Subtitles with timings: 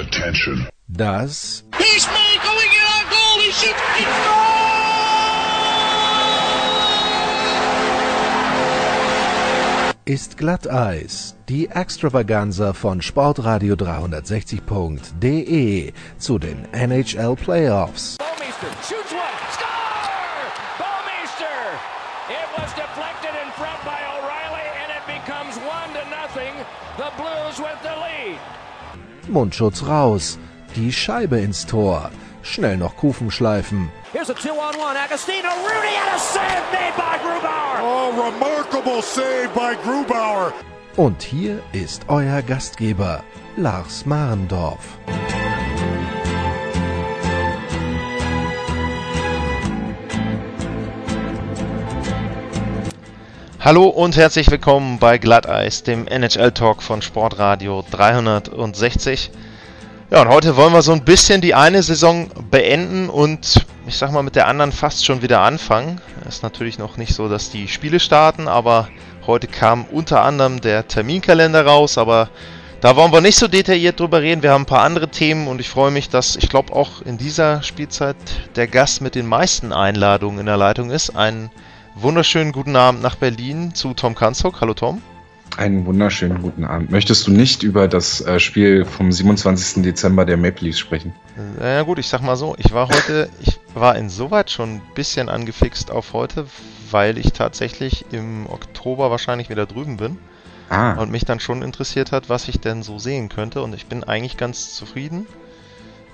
[0.00, 0.66] Attention.
[0.88, 3.38] Das He's made going in on goal.
[3.44, 3.82] He shoots.
[3.98, 4.06] He
[10.06, 18.16] ist Glatteis, die Extravaganza von Sportradio 360.de zu den NHL Playoffs.
[18.18, 18.68] Bowmeister
[29.30, 30.38] Mundschutz raus,
[30.76, 32.10] die Scheibe ins Tor,
[32.42, 33.90] schnell noch Kufen schleifen.
[34.12, 34.96] Here's a two-on-one.
[34.96, 37.80] Agostino, Rudy, and a save made by Grubauer.
[37.80, 40.52] Oh, remarkable save by Grubauer.
[40.96, 43.22] Und hier ist euer Gastgeber,
[43.56, 44.98] Lars Marendorf.
[53.62, 59.30] Hallo und herzlich willkommen bei Glatteis, dem NHL-Talk von Sportradio 360.
[60.10, 64.12] Ja, und heute wollen wir so ein bisschen die eine Saison beenden und ich sag
[64.12, 66.00] mal mit der anderen fast schon wieder anfangen.
[66.26, 68.88] Ist natürlich noch nicht so, dass die Spiele starten, aber
[69.26, 72.30] heute kam unter anderem der Terminkalender raus, aber
[72.80, 74.42] da wollen wir nicht so detailliert drüber reden.
[74.42, 77.18] Wir haben ein paar andere Themen und ich freue mich, dass ich glaube auch in
[77.18, 78.16] dieser Spielzeit
[78.56, 81.14] der Gast mit den meisten Einladungen in der Leitung ist.
[81.14, 81.50] Ein
[82.02, 84.60] wunderschönen guten Abend nach Berlin zu Tom Kanzok.
[84.60, 85.02] Hallo Tom.
[85.56, 86.90] Einen wunderschönen guten Abend.
[86.90, 89.82] Möchtest du nicht über das äh, Spiel vom 27.
[89.82, 91.12] Dezember der Maple Leafs sprechen?
[91.60, 94.82] Äh, ja gut, ich sag mal so, ich war heute, ich war insoweit schon ein
[94.94, 96.46] bisschen angefixt auf heute,
[96.90, 100.18] weil ich tatsächlich im Oktober wahrscheinlich wieder drüben bin.
[100.70, 100.92] Ah.
[100.92, 103.60] Und mich dann schon interessiert hat, was ich denn so sehen könnte.
[103.60, 105.26] Und ich bin eigentlich ganz zufrieden,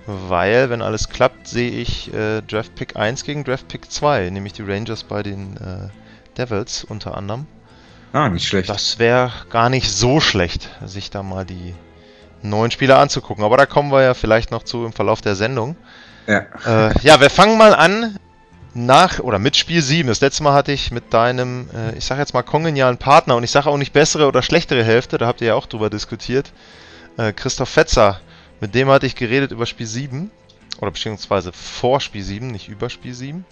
[0.06, 4.52] weil, wenn alles klappt, sehe ich äh, Draft Pick 1 gegen Draft Pick 2, nämlich
[4.52, 5.88] die Rangers bei den äh,
[6.38, 7.46] Devils unter anderem.
[8.12, 8.68] Ah, nicht schlecht.
[8.68, 11.74] Das wäre gar nicht so schlecht, sich da mal die
[12.42, 13.44] neuen Spieler anzugucken.
[13.44, 15.76] Aber da kommen wir ja vielleicht noch zu im Verlauf der Sendung.
[16.26, 16.46] Ja.
[16.66, 18.18] Äh, ja, wir fangen mal an
[18.74, 20.08] nach oder mit Spiel 7.
[20.08, 23.42] Das letzte Mal hatte ich mit deinem, äh, ich sag jetzt mal, kongenialen Partner und
[23.42, 26.52] ich sage auch nicht bessere oder schlechtere Hälfte, da habt ihr ja auch drüber diskutiert.
[27.16, 28.20] Äh, Christoph Fetzer,
[28.60, 30.30] mit dem hatte ich geredet über Spiel 7.
[30.80, 33.44] Oder beziehungsweise vor Spiel 7, nicht über Spiel 7.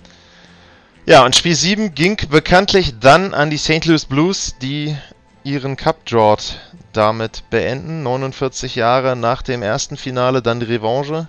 [1.06, 3.84] Ja, und Spiel 7 ging bekanntlich dann an die St.
[3.84, 4.96] Louis Blues, die
[5.42, 6.58] ihren Cup Drought
[6.92, 8.02] damit beenden.
[8.02, 11.28] 49 Jahre nach dem ersten Finale dann die Revanche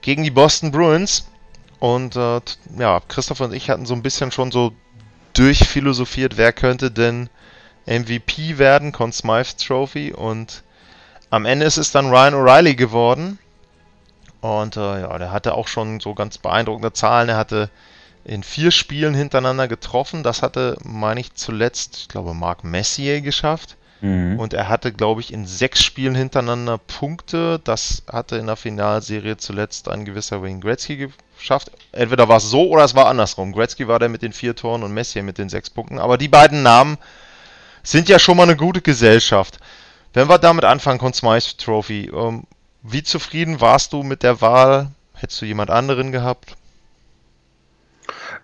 [0.00, 1.26] gegen die Boston Bruins.
[1.78, 2.40] Und äh,
[2.78, 4.72] ja, Christoph und ich hatten so ein bisschen schon so
[5.34, 7.28] durchphilosophiert, wer könnte denn
[7.86, 10.12] MVP werden, Conn Smythe Trophy.
[10.12, 10.62] Und
[11.32, 13.38] am Ende ist es dann Ryan O'Reilly geworden.
[14.42, 17.30] Und äh, ja, der hatte auch schon so ganz beeindruckende Zahlen.
[17.30, 17.70] Er hatte
[18.24, 20.22] in vier Spielen hintereinander getroffen.
[20.22, 23.76] Das hatte, meine ich, zuletzt, ich glaube, Marc Messier geschafft.
[24.02, 24.38] Mhm.
[24.38, 27.58] Und er hatte, glaube ich, in sechs Spielen hintereinander Punkte.
[27.64, 31.70] Das hatte in der Finalserie zuletzt ein gewisser Wayne Gretzky geschafft.
[31.92, 33.52] Entweder war es so oder es war andersrum.
[33.52, 35.98] Gretzky war der mit den vier Toren und Messier mit den sechs Punkten.
[35.98, 36.98] Aber die beiden Namen
[37.82, 39.58] sind ja schon mal eine gute Gesellschaft.
[40.12, 42.44] Wenn wir damit anfangen, Conn Smythe Trophy, ähm,
[42.82, 44.90] wie zufrieden warst du mit der Wahl?
[45.14, 46.56] Hättest du jemand anderen gehabt?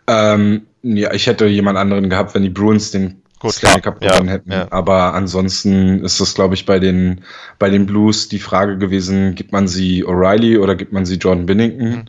[0.06, 3.82] Ähm, ja, ich hätte jemand anderen gehabt, wenn die Bruins den Gut, Stanley.
[3.82, 4.52] Cup gewonnen Ja, hätten.
[4.52, 4.66] ja.
[4.70, 7.24] Aber ansonsten ist das, glaube ich, bei den,
[7.58, 11.46] bei den Blues die Frage gewesen, gibt man sie O'Reilly oder gibt man sie Jordan
[11.46, 11.88] Binnington?
[11.90, 12.04] Mhm.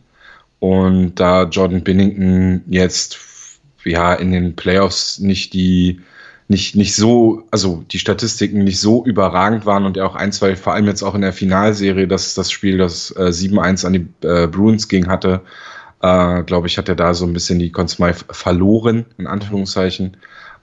[0.59, 3.19] Und da Jordan Binnington jetzt
[3.83, 6.01] ja in den Playoffs nicht die
[6.49, 10.55] nicht, nicht so, also die Statistiken nicht so überragend waren und er auch ein, zwei,
[10.55, 14.27] vor allem jetzt auch in der Finalserie, dass das Spiel, das äh, 7-1 an die
[14.27, 15.41] äh, Bruins ging hatte,
[16.01, 20.17] äh, glaube ich, hat er da so ein bisschen die Conn Smythe verloren, in Anführungszeichen.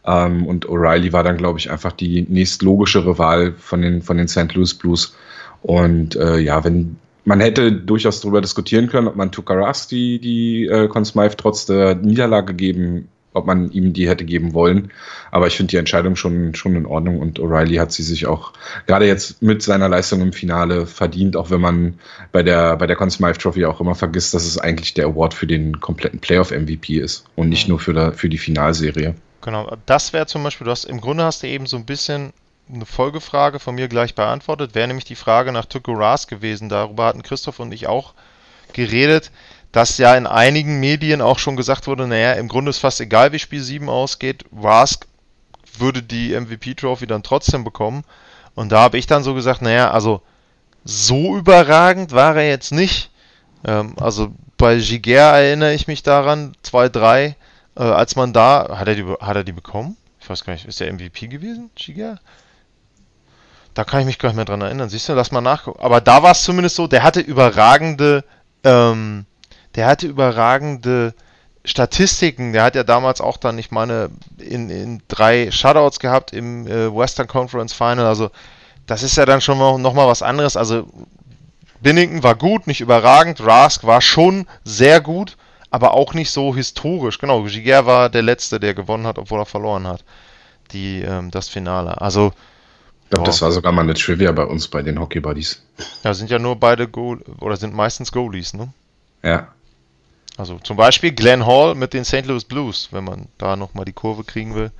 [0.04, 4.26] Ähm, und O'Reilly war dann, glaube ich, einfach die nächstlogischere Wahl von den, von den
[4.26, 4.54] St.
[4.54, 5.16] Louis Blues.
[5.62, 10.66] Und äh, ja, wenn man hätte durchaus darüber diskutieren können, ob man Tukaras die, die
[10.66, 14.90] äh, Conn Smythe trotz der Niederlage geben, ob man ihm die hätte geben wollen.
[15.30, 18.52] Aber ich finde die Entscheidung schon, schon in Ordnung und O'Reilly hat sie sich auch
[18.86, 21.98] gerade jetzt mit seiner Leistung im Finale verdient, auch wenn man
[22.32, 25.34] bei der, bei der Conn Smythe Trophy auch immer vergisst, dass es eigentlich der Award
[25.34, 27.72] für den kompletten Playoff-MVP ist und nicht Mhm.
[27.72, 29.14] nur für, der, für die Finalserie.
[29.42, 32.32] Genau, das wäre zum Beispiel, du hast im Grunde hast du eben so ein bisschen
[32.72, 36.68] eine Folgefrage von mir gleich beantwortet, wäre nämlich die Frage nach Tuco Ras gewesen.
[36.68, 38.14] Darüber hatten Christoph und ich auch
[38.72, 39.30] geredet,
[39.76, 43.32] dass ja in einigen Medien auch schon gesagt wurde, naja, im Grunde ist fast egal,
[43.32, 45.06] wie Spiel 7 ausgeht, Rask
[45.76, 48.02] würde die MVP-Trophy dann trotzdem bekommen.
[48.54, 50.22] Und da habe ich dann so gesagt, naja, also
[50.82, 53.10] so überragend war er jetzt nicht.
[53.66, 57.34] Ähm, also bei Giger erinnere ich mich daran, 2-3,
[57.76, 59.98] äh, als man da, hat er, die, hat er die bekommen?
[60.20, 62.18] Ich weiß gar nicht, ist der MVP gewesen, Giger?
[63.74, 64.88] Da kann ich mich gar nicht mehr dran erinnern.
[64.88, 65.80] Siehst du, lass mal nachgucken.
[65.82, 68.24] Aber da war es zumindest so, der hatte überragende,
[68.64, 69.26] ähm,
[69.76, 71.14] der hatte überragende
[71.64, 72.52] Statistiken.
[72.52, 76.94] Der hat ja damals auch dann, ich meine, in, in drei Shutouts gehabt im äh,
[76.94, 78.06] Western Conference Final.
[78.06, 78.30] Also
[78.86, 80.56] das ist ja dann schon noch, noch mal was anderes.
[80.56, 80.88] Also
[81.80, 83.44] Binnington war gut, nicht überragend.
[83.44, 85.36] Rask war schon sehr gut,
[85.70, 87.18] aber auch nicht so historisch.
[87.18, 90.04] Genau, Giger war der Letzte, der gewonnen hat, obwohl er verloren hat.
[90.72, 92.00] Die, ähm, das Finale.
[92.00, 92.32] Also
[93.04, 95.62] ich glaube, das war sogar mal eine Trivia bei uns bei den Hockey Buddies.
[96.02, 98.72] Ja, sind ja nur beide Goal oder sind meistens Goalies, ne?
[99.22, 99.48] Ja.
[100.36, 102.26] Also zum Beispiel Glenn Hall mit den St.
[102.26, 104.70] Louis Blues, wenn man da nochmal die Kurve kriegen will,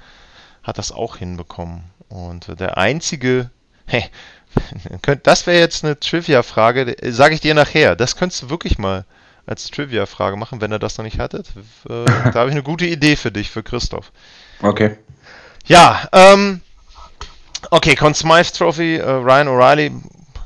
[0.62, 1.84] hat das auch hinbekommen.
[2.08, 3.50] Und der einzige,
[3.86, 4.04] hey,
[5.22, 7.96] das wäre jetzt eine Trivia-Frage, sage ich dir nachher.
[7.96, 9.04] Das könntest du wirklich mal
[9.46, 11.48] als Trivia-Frage machen, wenn ihr das noch nicht hattet.
[11.88, 14.12] Äh, da habe ich eine gute Idee für dich, für Christoph.
[14.60, 14.96] Okay.
[15.66, 16.62] Ja, ähm,
[17.70, 19.92] Okay, Conn Smythe Trophy, äh, Ryan O'Reilly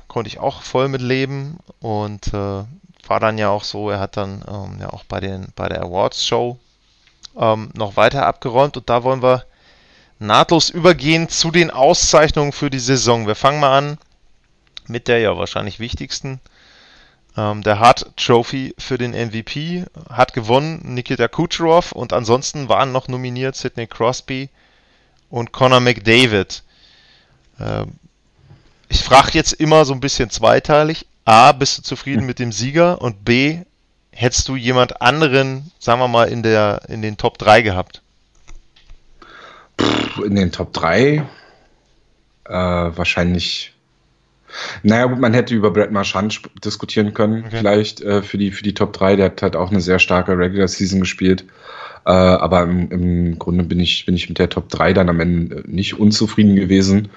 [0.08, 2.64] konnte ich auch voll mit leben und äh,
[3.08, 5.82] war dann ja auch so, er hat dann ähm, ja auch bei, den, bei der
[5.82, 6.58] Awards Show
[7.36, 9.44] ähm, noch weiter abgeräumt und da wollen wir
[10.18, 13.26] nahtlos übergehen zu den Auszeichnungen für die Saison.
[13.26, 13.98] Wir fangen mal an
[14.86, 16.40] mit der ja wahrscheinlich wichtigsten.
[17.36, 23.08] Ähm, der Hart Trophy für den MVP hat gewonnen Nikita Kucherov und ansonsten waren noch
[23.08, 24.50] nominiert Sidney Crosby
[25.30, 26.62] und Connor McDavid.
[27.60, 27.92] Ähm,
[28.88, 31.06] ich frage jetzt immer so ein bisschen zweiteilig.
[31.30, 33.00] A, bist du zufrieden mit dem Sieger?
[33.00, 33.58] Und B,
[34.10, 38.02] hättest du jemand anderen, sagen wir mal, in, der, in den Top 3 gehabt?
[40.26, 41.24] In den Top 3
[42.46, 43.72] äh, wahrscheinlich.
[44.82, 47.58] Naja, gut, man hätte über Brad Marchand diskutieren können, okay.
[47.58, 49.14] vielleicht äh, für, die, für die Top 3.
[49.14, 51.44] Der hat halt auch eine sehr starke Regular Season gespielt.
[52.06, 55.20] Äh, aber im, im, Grunde bin ich, bin ich mit der Top 3 dann am
[55.20, 57.08] Ende nicht unzufrieden gewesen.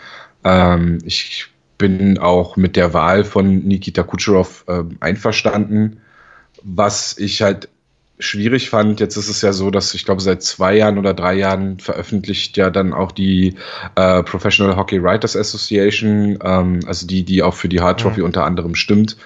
[0.43, 1.47] Ähm, ich
[1.83, 5.99] bin auch mit der Wahl von Nikita Kucherov äh, einverstanden.
[6.63, 7.67] Was ich halt
[8.19, 11.33] schwierig fand, jetzt ist es ja so, dass ich glaube, seit zwei Jahren oder drei
[11.33, 13.55] Jahren veröffentlicht ja dann auch die
[13.95, 18.27] äh, Professional Hockey Writers Association, ähm, also die, die auch für die Hard Trophy mhm.
[18.27, 19.17] unter anderem stimmt,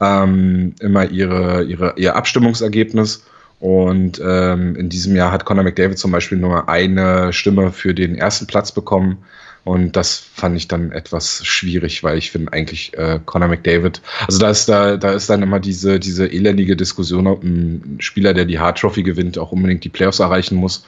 [0.00, 3.26] ähm, immer ihre, ihre, ihr Abstimmungsergebnis.
[3.60, 8.14] Und ähm, in diesem Jahr hat Conor McDavid zum Beispiel nur eine Stimme für den
[8.14, 9.18] ersten Platz bekommen.
[9.66, 14.38] Und das fand ich dann etwas schwierig, weil ich finde eigentlich äh, Conor McDavid, also
[14.38, 18.44] da ist da, da ist dann immer diese, diese elendige Diskussion, ob ein Spieler, der
[18.44, 20.84] die Hard Trophy gewinnt, auch unbedingt die Playoffs erreichen muss.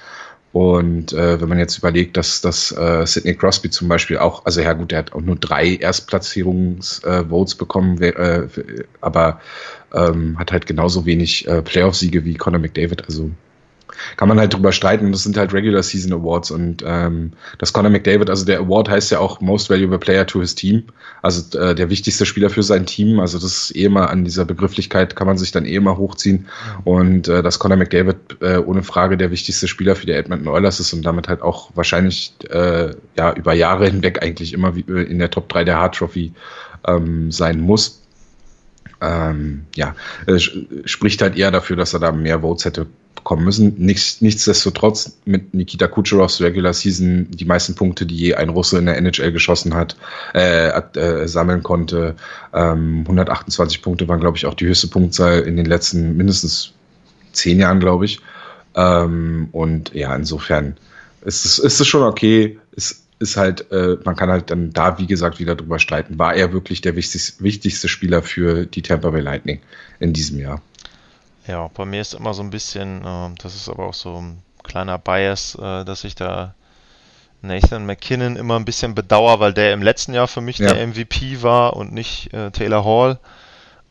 [0.52, 4.60] Und äh, wenn man jetzt überlegt, dass, dass äh, Sidney Crosby zum Beispiel auch, also
[4.60, 8.46] ja gut, der hat auch nur drei Erstplatzierungsvotes äh, bekommen, äh,
[9.00, 9.40] aber
[9.92, 13.06] ähm, hat halt genauso wenig äh, Playoff-Siege wie Conor McDavid.
[13.06, 13.32] Also
[14.16, 15.12] kann man halt drüber streiten.
[15.12, 19.10] Das sind halt Regular Season Awards und ähm, das Conor McDavid, also der Award heißt
[19.10, 20.84] ja auch Most Valuable Player to his Team,
[21.22, 23.20] also äh, der wichtigste Spieler für sein Team.
[23.20, 26.46] Also das ist eh immer an dieser Begrifflichkeit kann man sich dann eh immer hochziehen
[26.84, 30.80] und äh, dass Conor McDavid äh, ohne Frage der wichtigste Spieler für die Edmonton Oilers
[30.80, 35.18] ist und damit halt auch wahrscheinlich äh, ja über Jahre hinweg eigentlich immer äh, in
[35.18, 36.32] der Top 3 der Hard Trophy
[36.86, 38.02] ähm, sein muss.
[39.00, 39.94] Ähm, ja,
[40.26, 42.86] äh, spricht halt eher dafür, dass er da mehr Votes hätte
[43.24, 43.74] kommen müssen.
[43.78, 48.86] Nichts, nichtsdestotrotz mit Nikita Kucherovs Regular Season die meisten Punkte, die je ein Russe in
[48.86, 49.96] der NHL geschossen hat,
[50.34, 52.16] äh, äh, sammeln konnte.
[52.52, 56.72] Ähm, 128 Punkte waren, glaube ich, auch die höchste Punktzahl in den letzten mindestens
[57.32, 58.20] zehn Jahren, glaube ich.
[58.74, 60.76] Ähm, und ja, insofern
[61.24, 62.58] ist es, ist es schon okay.
[62.76, 66.18] Es ist halt, äh, man kann halt dann da, wie gesagt, wieder drüber streiten.
[66.18, 69.60] War er wirklich der wichtigste Spieler für die Tampa Bay Lightning
[69.98, 70.62] in diesem Jahr?
[71.48, 74.42] Ja, bei mir ist immer so ein bisschen, äh, das ist aber auch so ein
[74.62, 76.54] kleiner Bias, äh, dass ich da
[77.40, 80.72] Nathan McKinnon immer ein bisschen bedauere, weil der im letzten Jahr für mich ja.
[80.72, 83.18] der MVP war und nicht äh, Taylor Hall.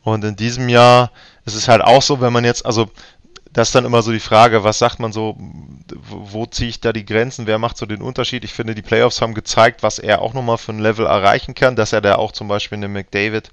[0.04, 1.10] Und in diesem Jahr
[1.44, 2.90] ist es halt auch so, wenn man jetzt, also
[3.52, 5.36] das ist dann immer so die Frage, was sagt man so,
[5.98, 8.44] wo ziehe ich da die Grenzen, wer macht so den Unterschied?
[8.44, 11.74] Ich finde, die Playoffs haben gezeigt, was er auch nochmal für ein Level erreichen kann,
[11.74, 13.50] dass er da auch zum Beispiel in dem McDavid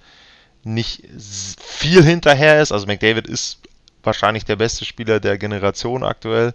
[0.63, 1.03] nicht
[1.59, 2.71] viel hinterher ist.
[2.71, 3.59] Also McDavid ist
[4.05, 6.53] wahrscheinlich der beste Spieler der Generation aktuell.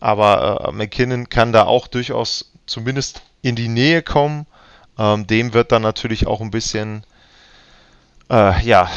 [0.00, 4.46] Aber äh, McKinnon kann da auch durchaus zumindest in die Nähe kommen.
[4.98, 7.04] Ähm, dem wird dann natürlich auch ein bisschen
[8.30, 8.90] äh, ja,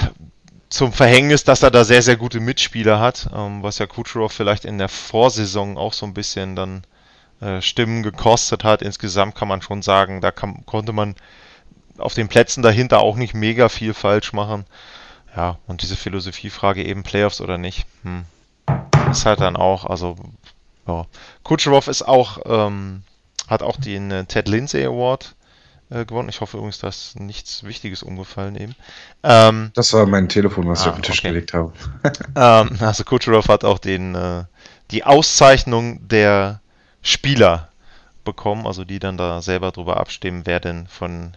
[0.70, 4.66] zum Verhängnis, dass er da sehr, sehr gute Mitspieler hat, ähm, was ja Kucherov vielleicht
[4.66, 6.84] in der Vorsaison auch so ein bisschen dann
[7.42, 8.82] äh, Stimmen gekostet hat.
[8.82, 11.16] Insgesamt kann man schon sagen, da kann, konnte man
[11.98, 14.66] auf den Plätzen dahinter auch nicht mega viel falsch machen.
[15.36, 18.26] Ja, und diese Philosophiefrage eben Playoffs oder nicht, hm,
[19.10, 20.16] ist halt dann auch, also,
[20.88, 21.06] ja.
[21.44, 23.04] Kucherov ist auch, ähm,
[23.48, 25.36] hat auch den äh, Ted Lindsay Award
[25.90, 26.30] äh, gewonnen.
[26.30, 28.76] Ich hoffe übrigens, dass nichts Wichtiges umgefallen eben.
[29.24, 31.30] Ähm, das war mein Telefon, was ah, ich auf den Tisch okay.
[31.30, 31.74] gelegt habe.
[32.36, 34.44] ähm, also Kucherov hat auch den, äh,
[34.92, 36.62] die Auszeichnung der
[37.02, 37.70] Spieler
[38.24, 41.34] bekommen, also die dann da selber drüber abstimmen, wer denn von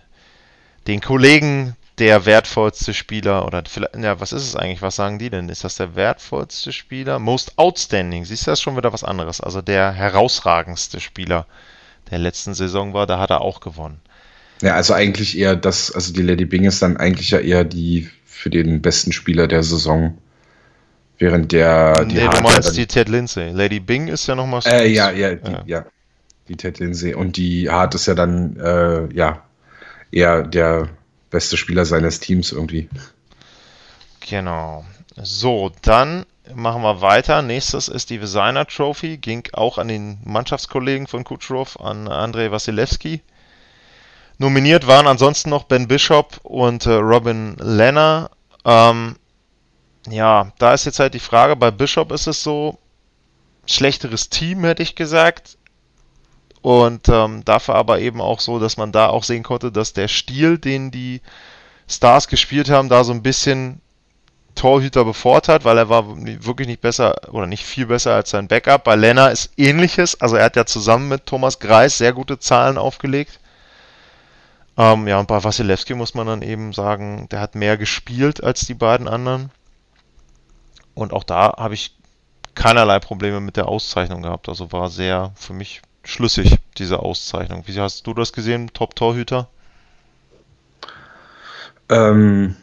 [0.87, 4.83] den Kollegen der wertvollste Spieler oder vielleicht, ja, was ist es eigentlich?
[4.83, 5.49] Was sagen die denn?
[5.49, 7.19] Ist das der wertvollste Spieler?
[7.19, 8.25] Most outstanding.
[8.25, 9.41] Siehst du, das ist schon wieder was anderes.
[9.41, 11.47] Also der herausragendste Spieler
[12.11, 14.01] der letzten Saison war, da hat er auch gewonnen.
[14.63, 18.11] Ja, also eigentlich eher das, also die Lady Bing ist dann eigentlich ja eher die
[18.25, 20.19] für den besten Spieler der Saison.
[21.19, 22.05] Während der.
[22.05, 23.51] Die nee, du meinst die Ted Lindsay.
[23.51, 24.69] Lady Bing ist ja nochmal so.
[24.69, 25.63] Äh, ja, ja, die, ja.
[25.65, 25.87] ja.
[26.49, 27.15] Die Ted Lindsay.
[27.15, 29.43] Und die Hart ist ja dann, äh, ja,
[30.13, 30.91] eher der
[31.37, 32.89] beste Spieler seines Teams irgendwie.
[34.21, 34.87] Genau.
[35.17, 36.25] So, dann
[36.55, 37.43] machen wir weiter.
[37.43, 39.19] Nächstes ist die Designer Trophy.
[39.19, 43.21] Ging auch an den Mannschaftskollegen von Kucherov, an Andrei Wasilewski.
[44.39, 48.31] Nominiert waren ansonsten noch Ben Bishop und äh, Robin Lenner.
[48.65, 49.17] Ähm,
[50.09, 52.79] ja, da ist jetzt halt die Frage, bei Bishop ist es so,
[53.67, 55.59] schlechteres Team, hätte ich gesagt.
[56.67, 60.09] Und ähm, dafür aber eben auch so, dass man da auch sehen konnte, dass der
[60.09, 61.23] Stil, den die
[61.89, 63.81] Stars gespielt haben, da so ein bisschen
[64.57, 68.83] Torhüter bevorteilt, weil er war wirklich nicht besser oder nicht viel besser als sein Backup.
[68.83, 72.79] Bei Lenner ist ähnliches, also er hat ja zusammen mit Thomas Greis sehr gute Zahlen
[72.79, 73.39] aufgelegt.
[74.77, 78.67] Ähm, ja, und bei Wasilewski muss man dann eben sagen, der hat mehr gespielt als
[78.67, 79.53] die beiden anderen.
[80.95, 81.95] Und auch da habe ich
[82.57, 84.49] keinerlei Probleme mit der Auszeichnung gehabt.
[84.49, 87.65] Also war sehr für mich schlüssig, diese Auszeichnung.
[87.67, 89.49] Wie hast du das gesehen, Top-Torhüter?
[91.89, 92.57] Ähm,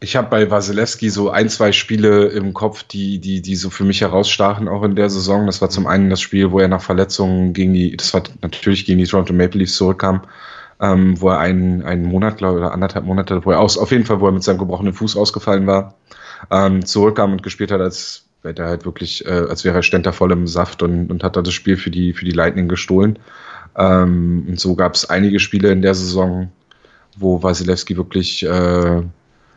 [0.00, 3.84] ich habe bei Wasilewski so ein, zwei Spiele im Kopf, die, die, die so für
[3.84, 5.46] mich herausstachen, auch in der Saison.
[5.46, 8.86] Das war zum einen das Spiel, wo er nach Verletzungen gegen die, das war natürlich
[8.86, 10.22] gegen die Toronto Maple Leafs zurückkam
[10.80, 13.90] ähm, wo er einen, einen Monat, glaube ich, oder anderthalb Monate, wo er aus, auf
[13.90, 15.94] jeden Fall, wo er mit seinem gebrochenen Fuß ausgefallen war,
[16.50, 20.12] ähm, zurückkam und gespielt hat, als wäre er halt wirklich, äh, als wäre er Ständer
[20.12, 23.18] voll im Saft und, und hat da das Spiel für die, für die Lightning gestohlen.
[23.76, 26.52] Ähm, und so gab es einige Spiele in der Saison,
[27.16, 29.02] wo Wasilewski wirklich, äh,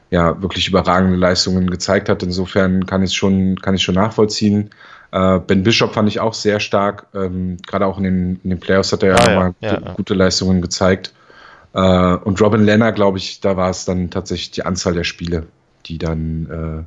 [0.10, 2.24] ja, wirklich überragende Leistungen gezeigt hat.
[2.24, 4.70] Insofern kann ich schon, kann ich schon nachvollziehen.
[5.12, 7.08] Äh, ben Bishop fand ich auch sehr stark.
[7.14, 9.94] Ähm, Gerade auch in den, in den Playoffs hat er ah, ja, ja, ja, ja,
[9.94, 11.14] gute Leistungen gezeigt.
[11.74, 11.80] Äh,
[12.16, 15.48] und Robin Lenner, glaube ich, da war es dann tatsächlich die Anzahl der Spiele,
[15.86, 16.86] die dann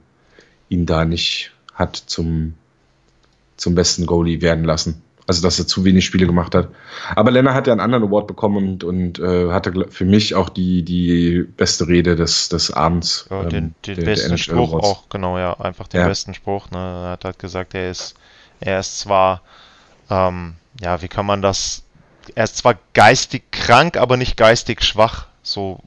[0.71, 2.55] äh, ihn da nicht hat zum,
[3.57, 5.03] zum besten Goalie werden lassen.
[5.27, 6.71] Also, dass er zu wenig Spiele gemacht hat.
[7.15, 10.49] Aber Lenner hat ja einen anderen Award bekommen und, und äh, hatte für mich auch
[10.49, 13.27] die, die beste Rede des, des Abends.
[13.31, 14.89] Ja, den, ähm, den der, besten der Spruch Awards.
[14.89, 16.09] auch, genau, ja, einfach den ja.
[16.09, 16.71] besten Spruch.
[16.73, 16.79] Ne?
[16.79, 18.15] Er hat halt gesagt, er ist,
[18.59, 19.43] er ist zwar,
[20.11, 21.85] ähm, ja, wie kann man das,
[22.35, 25.27] er ist zwar geistig krank, aber nicht geistig schwach.
[25.43, 25.81] So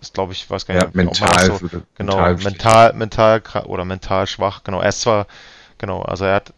[0.00, 4.26] ist, glaube ich, weiß gar nicht, ja, mental, so, genau, mental, mental, mental oder mental
[4.26, 4.64] schwach.
[4.64, 5.26] Genau, er ist zwar,
[5.78, 6.52] genau, also er hat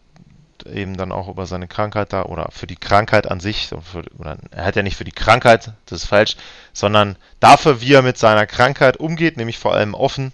[0.67, 4.39] eben dann auch über seine Krankheit da oder für die Krankheit an sich, für, oder
[4.51, 6.37] er hat ja nicht für die Krankheit, das ist falsch,
[6.73, 10.33] sondern dafür, wie er mit seiner Krankheit umgeht, nämlich vor allem offen,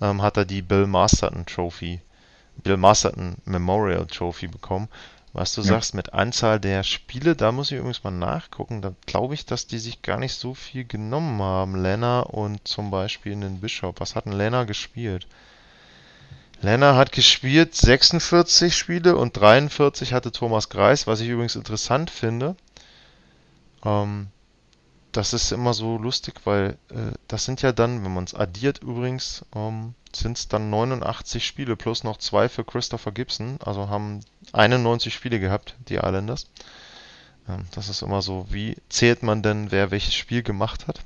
[0.00, 2.00] ähm, hat er die Bill Masterton Trophy,
[2.62, 4.88] Bill Masterton Memorial Trophy bekommen.
[5.34, 5.66] Was du ja.
[5.66, 8.82] sagst mit Anzahl der Spiele, da muss ich übrigens mal nachgucken.
[8.82, 11.74] Da glaube ich, dass die sich gar nicht so viel genommen haben.
[11.74, 13.98] Lenner und zum Beispiel den Bishop.
[13.98, 15.26] Was hat denn Lenner gespielt?
[16.60, 22.54] Lenner hat gespielt 46 Spiele und 43 hatte Thomas Greis, was ich übrigens interessant finde.
[23.84, 24.28] Ähm,
[25.14, 28.82] das ist immer so lustig, weil äh, das sind ja dann, wenn man es addiert
[28.82, 33.58] übrigens, ähm, sind es dann 89 Spiele plus noch zwei für Christopher Gibson.
[33.64, 34.20] Also haben
[34.52, 36.48] 91 Spiele gehabt, die Islanders.
[37.48, 41.00] Ähm, das ist immer so, wie zählt man denn, wer welches Spiel gemacht hat?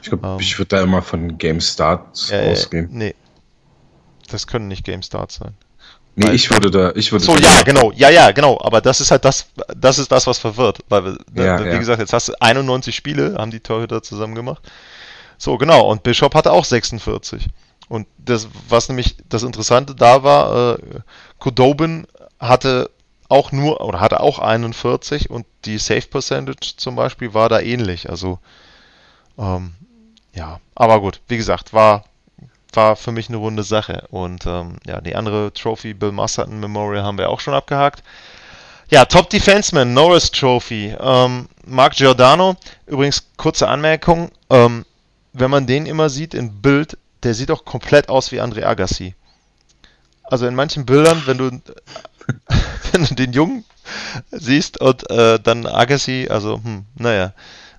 [0.00, 2.88] Ich glaube, ähm, ich würde da immer von Game Starts äh, ausgehen.
[2.92, 3.16] Nee,
[4.28, 5.54] das können nicht Game Starts sein.
[6.18, 7.24] Nee, weil, ich würde da, ich würde.
[7.24, 8.58] So, ja, genau, ja, ja, genau.
[8.60, 9.46] Aber das ist halt das,
[9.76, 10.78] das ist das, was verwirrt.
[10.88, 11.78] Weil, ne, ja, wie ja.
[11.78, 14.60] gesagt, jetzt hast du 91 Spiele, haben die Torhüter zusammen gemacht.
[15.38, 15.88] So, genau.
[15.88, 17.46] Und Bishop hatte auch 46.
[17.88, 20.78] Und das, was nämlich das Interessante da war, äh,
[21.38, 22.08] Kudobin
[22.40, 22.90] hatte
[23.28, 28.10] auch nur, oder hatte auch 41 und die Safe Percentage zum Beispiel war da ähnlich.
[28.10, 28.40] Also,
[29.38, 29.74] ähm,
[30.34, 32.04] ja, aber gut, wie gesagt, war
[32.72, 34.06] war für mich eine runde Sache.
[34.10, 38.02] Und ähm, ja, die andere Trophy, Bill Masterton Memorial, haben wir auch schon abgehakt.
[38.90, 40.94] Ja, Top Defenseman, Norris Trophy.
[40.98, 42.56] Ähm, Mark Giordano,
[42.86, 44.86] übrigens kurze Anmerkung, ähm,
[45.34, 49.14] wenn man den immer sieht in Bild, der sieht doch komplett aus wie André Agassi.
[50.22, 51.50] Also in manchen Bildern, wenn du,
[52.92, 53.64] wenn du den Jungen
[54.30, 57.32] siehst und äh, dann Agassi, also, hm, naja,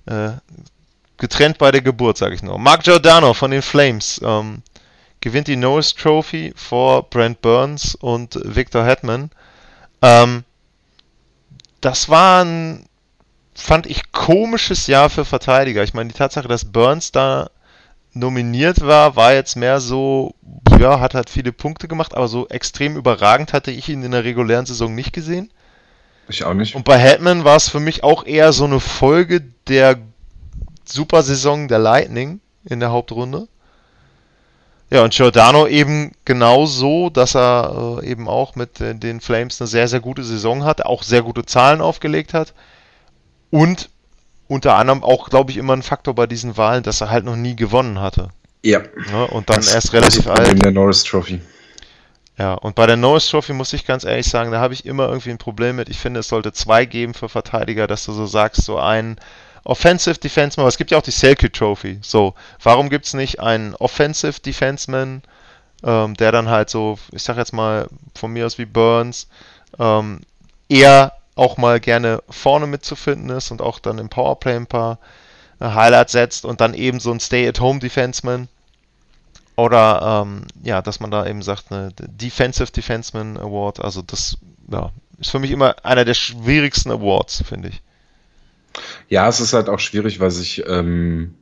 [0.06, 0.30] äh,
[1.16, 2.58] getrennt bei der Geburt, sage ich nur.
[2.58, 4.62] Mark Giordano von den Flames ähm,
[5.20, 9.30] gewinnt die Norris Trophy vor Brent Burns und Victor Hetman.
[10.02, 10.44] Ähm,
[11.80, 12.86] das war ein,
[13.54, 15.82] fand ich, komisches Jahr für Verteidiger.
[15.82, 17.50] Ich meine, die Tatsache, dass Burns da
[18.12, 20.34] nominiert war, war jetzt mehr so,
[20.78, 24.24] ja, hat halt viele Punkte gemacht, aber so extrem überragend hatte ich ihn in der
[24.24, 25.50] regulären Saison nicht gesehen.
[26.28, 26.74] Ich auch nicht.
[26.74, 29.98] Und bei Hetman war es für mich auch eher so eine Folge der
[30.84, 33.48] Supersaison der Lightning in der Hauptrunde.
[34.90, 39.68] Ja, und Giordano eben genauso, dass er äh, eben auch mit äh, den Flames eine
[39.68, 42.54] sehr, sehr gute Saison hat, auch sehr gute Zahlen aufgelegt hat.
[43.50, 43.88] Und
[44.48, 47.36] unter anderem auch, glaube ich, immer ein Faktor bei diesen Wahlen, dass er halt noch
[47.36, 48.30] nie gewonnen hatte.
[48.64, 48.80] Ja.
[49.12, 50.48] ja und dann das erst relativ alt.
[50.48, 51.40] In der Norris Trophy.
[52.36, 55.08] Ja, und bei der Norris Trophy muss ich ganz ehrlich sagen, da habe ich immer
[55.08, 55.88] irgendwie ein Problem mit.
[55.88, 59.18] Ich finde, es sollte zwei geben für Verteidiger, dass du so sagst, so ein
[59.64, 61.98] Offensive Defenseman, aber es gibt ja auch die Selke Trophy.
[62.02, 65.22] So, warum gibt es nicht einen Offensive Defenseman,
[65.82, 69.28] ähm, der dann halt so, ich sag jetzt mal von mir aus wie Burns,
[69.78, 70.20] ähm,
[70.68, 74.98] eher auch mal gerne vorne mitzufinden ist und auch dann im Powerplay ein paar
[75.60, 78.48] äh, Highlights setzt und dann eben so ein Stay-at-Home-Defenseman.
[79.56, 83.80] Oder ähm, ja, dass man da eben sagt, eine Defensive Defenseman Award.
[83.80, 84.38] Also das
[84.70, 87.82] ja, ist für mich immer einer der schwierigsten Awards, finde ich.
[89.08, 91.34] Ja, es ist halt auch schwierig, weil sich, ähm,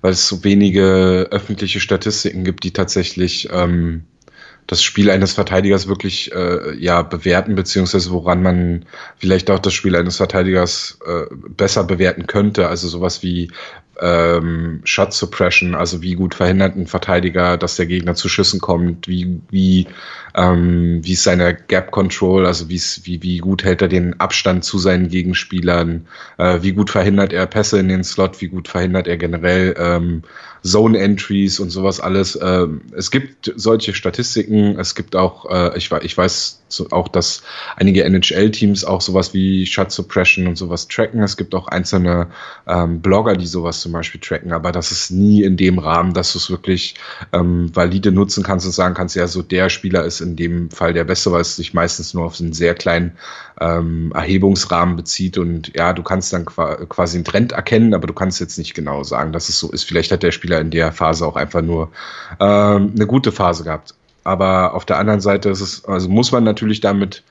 [0.00, 4.04] weil es so wenige öffentliche Statistiken gibt, die tatsächlich ähm,
[4.66, 8.86] das Spiel eines Verteidigers wirklich äh, ja bewerten, beziehungsweise woran man
[9.18, 12.68] vielleicht auch das Spiel eines Verteidigers äh, besser bewerten könnte.
[12.68, 13.50] Also sowas wie
[14.00, 19.08] ähm, Shot Suppression, also wie gut verhindert ein Verteidiger, dass der Gegner zu Schüssen kommt,
[19.08, 19.86] wie, wie,
[20.34, 24.64] ähm, wie ist seine Gap Control, also wie, wie, wie gut hält er den Abstand
[24.64, 26.06] zu seinen Gegenspielern,
[26.38, 30.22] äh, wie gut verhindert er Pässe in den Slot, wie gut verhindert er generell ähm,
[30.64, 32.38] Zone Entries und sowas alles.
[32.40, 37.42] Ähm, es gibt solche Statistiken, es gibt auch, äh, ich, ich weiß auch, dass
[37.76, 41.22] einige NHL-Teams auch sowas wie Shot Suppression und sowas tracken.
[41.22, 42.28] Es gibt auch einzelne
[42.66, 46.32] ähm, Blogger, die sowas zum Beispiel tracken, aber das ist nie in dem Rahmen, dass
[46.32, 46.94] du es wirklich
[47.32, 50.92] ähm, valide nutzen kannst und sagen kannst, ja, so der Spieler ist in dem Fall
[50.92, 53.16] der Beste, weil es sich meistens nur auf einen sehr kleinen
[53.60, 58.40] ähm, Erhebungsrahmen bezieht und ja, du kannst dann quasi einen Trend erkennen, aber du kannst
[58.40, 59.84] jetzt nicht genau sagen, dass es so ist.
[59.84, 61.90] Vielleicht hat der Spieler in der Phase auch einfach nur
[62.40, 63.94] ähm, eine gute Phase gehabt.
[64.24, 67.22] Aber auf der anderen Seite ist es, also muss man natürlich damit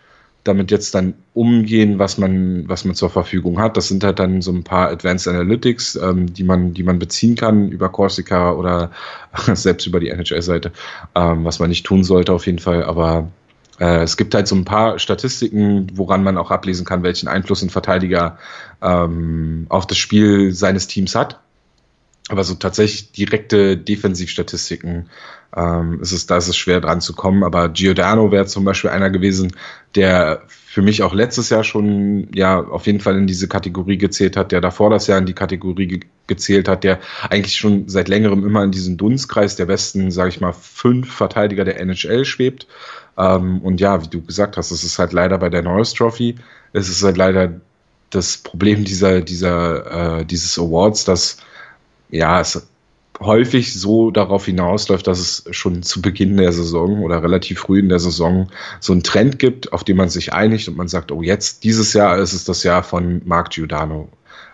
[0.44, 3.78] damit jetzt dann umgehen, was man, was man zur Verfügung hat.
[3.78, 7.36] Das sind halt dann so ein paar Advanced Analytics, ähm, die man, die man beziehen
[7.36, 8.92] kann über Corsica oder
[9.54, 10.72] selbst über die NHL-Seite,
[11.16, 12.84] ähm, was man nicht tun sollte auf jeden Fall.
[12.84, 13.30] Aber
[13.80, 17.62] äh, es gibt halt so ein paar Statistiken, woran man auch ablesen kann, welchen Einfluss
[17.62, 18.38] ein Verteidiger
[18.82, 21.40] ähm, auf das Spiel seines Teams hat.
[22.30, 25.10] Aber so tatsächlich direkte Defensivstatistiken
[25.56, 27.44] ähm, ist es, da ist es schwer dran zu kommen.
[27.44, 29.52] Aber Giordano wäre zum Beispiel einer gewesen,
[29.96, 34.38] der für mich auch letztes Jahr schon ja auf jeden Fall in diese Kategorie gezählt
[34.38, 38.08] hat, der davor das Jahr in die Kategorie ge gezählt hat, der eigentlich schon seit
[38.08, 42.66] längerem immer in diesem Dunstkreis der besten, sage ich mal, fünf Verteidiger der NHL schwebt.
[43.18, 46.36] Ähm, und ja, wie du gesagt hast, es ist halt leider bei der Norris Trophy,
[46.72, 47.60] es ist halt leider
[48.10, 51.38] das Problem dieser, dieser, äh, dieses Awards, dass
[52.14, 52.68] ja, es
[53.20, 57.90] häufig so darauf hinausläuft, dass es schon zu Beginn der Saison oder relativ früh in
[57.90, 58.50] der Saison
[58.80, 61.94] so einen Trend gibt, auf den man sich einigt und man sagt, oh jetzt, dieses
[61.94, 64.10] Jahr ist es das Jahr von Mark Giordano.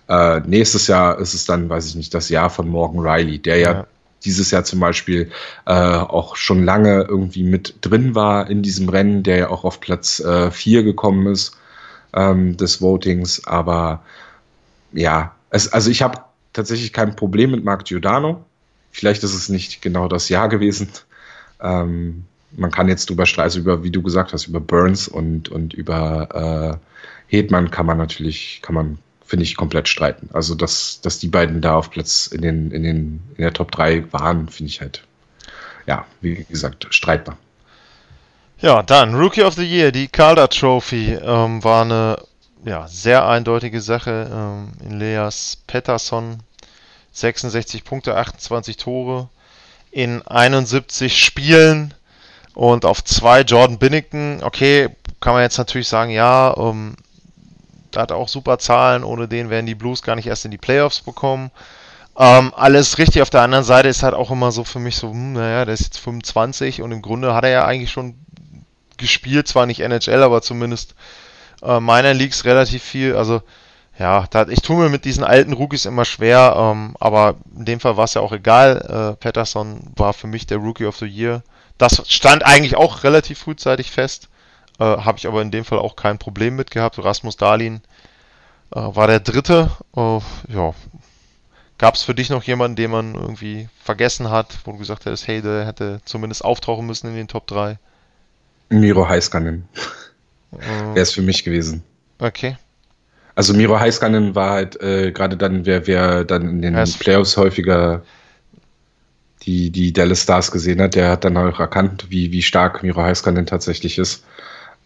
[0.07, 3.57] Äh, nächstes Jahr ist es dann, weiß ich nicht, das Jahr von Morgan Riley, der
[3.57, 3.87] ja, ja
[4.25, 5.31] dieses Jahr zum Beispiel
[5.65, 9.79] äh, auch schon lange irgendwie mit drin war in diesem Rennen, der ja auch auf
[9.79, 11.57] Platz äh, 4 gekommen ist
[12.13, 13.45] ähm, des Votings.
[13.45, 14.03] Aber
[14.91, 16.19] ja, es, also ich habe
[16.53, 18.45] tatsächlich kein Problem mit Mark Giordano.
[18.91, 20.89] Vielleicht ist es nicht genau das Jahr gewesen.
[21.61, 25.49] Ähm, man kann jetzt drüber streiten, also über, wie du gesagt hast, über Burns und,
[25.49, 26.79] und über
[27.29, 30.29] äh, Hedman kann man natürlich, kann man, finde ich, komplett streiten.
[30.33, 33.71] Also, dass, dass die beiden da auf Platz in den, in den, in der Top
[33.71, 35.03] 3 waren, finde ich halt,
[35.85, 37.37] ja, wie gesagt, streitbar.
[38.61, 42.17] Ja, dann Rookie of the Year, die Calder Trophy, ähm, war eine
[42.65, 44.29] ja, sehr eindeutige Sache.
[44.31, 46.39] Ähm, in Leas Pettersson
[47.13, 49.29] 66 Punkte, 28 Tore
[49.91, 51.93] in 71 Spielen
[52.53, 54.43] und auf zwei Jordan Binnington.
[54.43, 56.95] Okay, kann man jetzt natürlich sagen, ja, ähm,
[57.91, 60.57] da hat auch super Zahlen, ohne den wären die Blues gar nicht erst in die
[60.57, 61.51] Playoffs bekommen.
[62.17, 63.21] Ähm, alles richtig.
[63.21, 65.73] Auf der anderen Seite ist halt auch immer so für mich so, hm, naja, der
[65.73, 68.15] ist jetzt 25 und im Grunde hat er ja eigentlich schon
[68.97, 70.93] gespielt, zwar nicht NHL, aber zumindest
[71.61, 73.15] äh, Minor Leagues relativ viel.
[73.15, 73.41] Also
[73.97, 77.79] ja, da, ich tue mir mit diesen alten Rookies immer schwer, ähm, aber in dem
[77.81, 78.77] Fall war es ja auch egal.
[78.77, 81.43] Äh, Patterson war für mich der Rookie of the Year.
[81.77, 84.29] Das stand eigentlich auch relativ frühzeitig fest.
[84.79, 87.03] Äh, Habe ich aber in dem Fall auch kein Problem mit gehabt.
[87.03, 87.81] Rasmus Dahlin
[88.73, 89.69] äh, war der dritte.
[89.95, 90.73] Äh, ja.
[91.77, 95.27] Gab es für dich noch jemanden, den man irgendwie vergessen hat, wo du gesagt hättest,
[95.27, 97.77] hey, der hätte zumindest auftauchen müssen in den Top 3?
[98.69, 99.67] Miro Heiskanen.
[100.53, 101.83] Äh, Wäre es für mich gewesen.
[102.19, 102.57] Okay.
[103.35, 107.37] Also Miro Heiskanen war halt äh, gerade dann, wer, wer dann in den ist- Playoffs
[107.37, 108.03] häufiger
[109.43, 113.01] die, die Dallas Stars gesehen hat, der hat dann auch erkannt, wie, wie stark Miro
[113.01, 114.23] Heiskanen tatsächlich ist.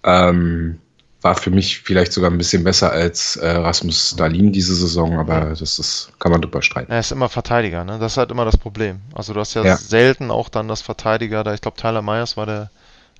[0.03, 0.79] Ähm,
[1.21, 5.55] war für mich vielleicht sogar ein bisschen besser als äh, Rasmus Dahlin diese Saison, aber
[5.57, 6.91] das ist, kann man drüber streiten.
[6.91, 7.97] Er ist immer Verteidiger, ne?
[7.97, 8.99] Das ist halt immer das Problem.
[9.15, 9.77] Also du hast ja, Ja.
[9.77, 11.53] selten auch dann das Verteidiger da.
[11.53, 12.69] Ich glaube, Tyler Myers war der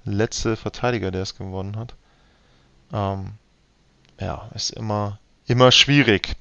[0.03, 1.95] letzte Verteidiger, der es gewonnen hat.
[2.93, 3.33] Ähm,
[4.19, 6.35] ja, ist immer, immer schwierig.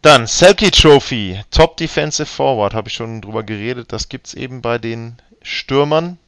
[0.00, 3.92] Dann Selkie Trophy, Top Defensive Forward, habe ich schon drüber geredet.
[3.92, 6.18] Das gibt's eben bei den Stürmern.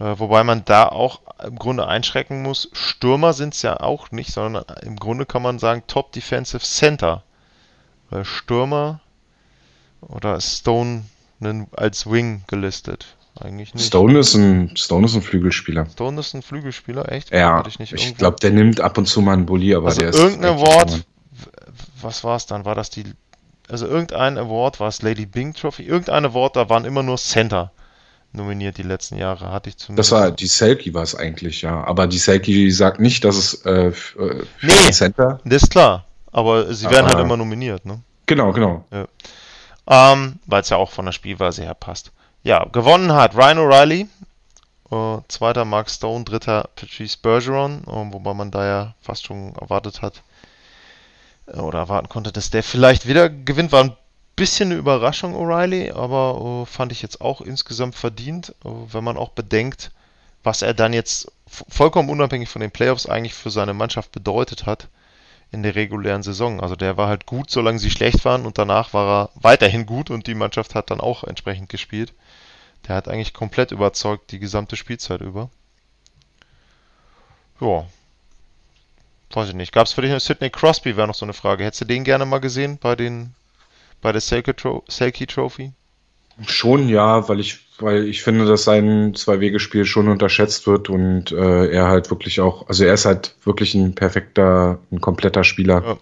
[0.00, 2.68] Äh, wobei man da auch im Grunde einschrecken muss.
[2.72, 7.22] Stürmer sind's ja auch nicht, sondern im Grunde kann man sagen Top Defensive Center.
[8.08, 9.00] Weil Stürmer
[10.00, 11.04] oder Stone
[11.76, 13.06] als Wing gelistet?
[13.38, 13.86] Eigentlich nicht.
[13.86, 15.86] Stone ist ein, Stone ist ein Flügelspieler.
[15.92, 17.30] Stone ist ein Flügelspieler, echt?
[17.32, 20.10] Ja, ich ich glaube, der nimmt ab und zu mal einen Bulli, aber also der
[20.10, 20.18] ist.
[20.18, 21.04] irgendein Award,
[22.02, 22.64] was war es dann?
[22.64, 23.04] War das die,
[23.68, 25.84] also irgendein Award, war es Lady Bing Trophy?
[25.84, 27.72] Irgendein Award, da waren immer nur Center
[28.32, 30.12] nominiert die letzten Jahre, hatte ich zumindest.
[30.12, 31.82] Das war die Selkie war es eigentlich, ja.
[31.82, 34.90] Aber die Selkie sagt nicht, dass es äh, äh, für Nee.
[34.92, 35.40] Center.
[35.44, 38.00] Das ist klar, aber sie werden Aber- halt immer nominiert, ne?
[38.26, 38.84] Genau, genau.
[39.88, 42.12] Ähm, weil es ja auch von der Spielweise her passt.
[42.42, 44.08] Ja, gewonnen hat Ryan O'Reilly,
[44.90, 50.00] äh, zweiter Mark Stone, dritter Patrice Bergeron, äh, wobei man da ja fast schon erwartet
[50.00, 50.22] hat
[51.48, 53.72] äh, oder erwarten konnte, dass der vielleicht wieder gewinnt.
[53.72, 53.96] War ein
[54.36, 59.18] bisschen eine Überraschung, O'Reilly, aber äh, fand ich jetzt auch insgesamt verdient, äh, wenn man
[59.18, 59.90] auch bedenkt,
[60.42, 64.88] was er dann jetzt vollkommen unabhängig von den Playoffs eigentlich für seine Mannschaft bedeutet hat
[65.52, 66.60] in der regulären Saison.
[66.62, 70.08] Also der war halt gut, solange sie schlecht waren und danach war er weiterhin gut
[70.08, 72.14] und die Mannschaft hat dann auch entsprechend gespielt.
[72.90, 75.48] Der hat eigentlich komplett überzeugt die gesamte Spielzeit über.
[77.60, 77.86] Ja.
[79.32, 79.72] Weiß ich nicht.
[79.72, 81.62] Gab es für dich noch Sidney Crosby, wäre noch so eine Frage.
[81.62, 83.32] Hättest du den gerne mal gesehen bei den
[84.02, 85.70] bei der Selke Tro Selke Trophy?
[86.48, 91.70] Schon ja, weil ich, weil ich finde, dass sein Zwei-Wege-Spiel schon unterschätzt wird und äh,
[91.70, 95.84] er halt wirklich auch, also er ist halt wirklich ein perfekter, ein kompletter Spieler.
[95.84, 95.96] Ja.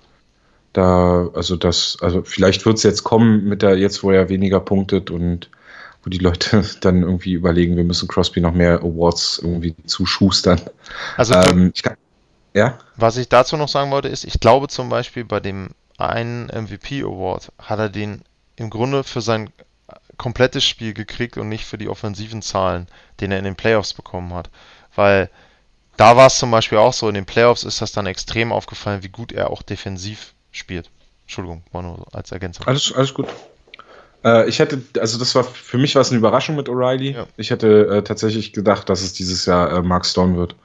[0.72, 4.61] Da, also das, also vielleicht wird es jetzt kommen mit der, jetzt wo er weniger
[4.61, 5.51] punktet und
[6.02, 10.61] wo die Leute dann irgendwie überlegen, wir müssen Crosby noch mehr Awards irgendwie zuschustern.
[11.16, 11.96] Also Ähm, ich kann,
[12.54, 12.78] ja?
[12.96, 17.02] Was ich dazu noch sagen wollte, ist, ich glaube zum Beispiel bei dem einen MVP
[17.02, 18.22] Award hat er den
[18.56, 19.50] im Grunde für sein
[20.16, 22.88] komplettes Spiel gekriegt und nicht für die offensiven Zahlen,
[23.20, 24.50] den er in den Playoffs bekommen hat.
[24.94, 25.30] Weil
[25.96, 29.02] da war es zum Beispiel auch so, in den Playoffs ist das dann extrem aufgefallen,
[29.02, 30.90] wie gut er auch defensiv spielt.
[31.22, 32.66] Entschuldigung, war nur als Ergänzung.
[32.66, 33.28] Alles, alles gut.
[34.24, 37.14] Äh, ich hätte, also das war für mich war es eine Überraschung mit O'Reilly.
[37.14, 37.26] Ja.
[37.37, 40.57] Ich hätte äh, tatsächlich gedacht, dass es dieses Jahr äh, Mark Stone wird.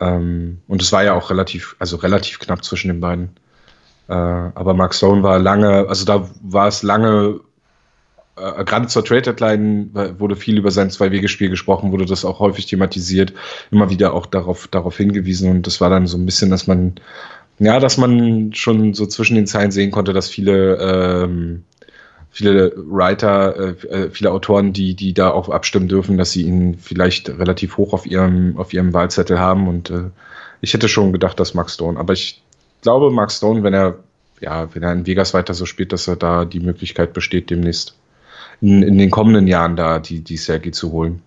[0.00, 3.30] Ähm, und es war ja auch relativ, also relativ knapp zwischen den beiden.
[4.08, 7.40] Äh, aber Mark Stone war lange, also da war es lange,
[8.36, 12.66] äh, gerade zur Trade Deadline wurde viel über sein Zwei-Wege-Spiel gesprochen, wurde das auch häufig
[12.66, 13.34] thematisiert,
[13.70, 16.94] immer wieder auch darauf, darauf hingewiesen und das war dann so ein bisschen, dass man,
[17.58, 21.64] ja, dass man schon so zwischen den Zeilen sehen konnte, dass viele, ähm,
[22.30, 26.78] viele Writer, äh, äh, viele Autoren, die, die da auch abstimmen dürfen, dass sie ihn
[26.78, 30.10] vielleicht relativ hoch auf ihrem, auf ihrem Wahlzettel haben und äh,
[30.60, 32.42] ich hätte schon gedacht, dass Mark Stone, aber ich
[32.82, 33.98] glaube, Mark Stone, wenn er,
[34.40, 37.96] ja, wenn er in Vegas weiter so spielt, dass er da die Möglichkeit besteht, demnächst
[38.60, 41.22] in, in den kommenden Jahren da die, die Sergi zu holen.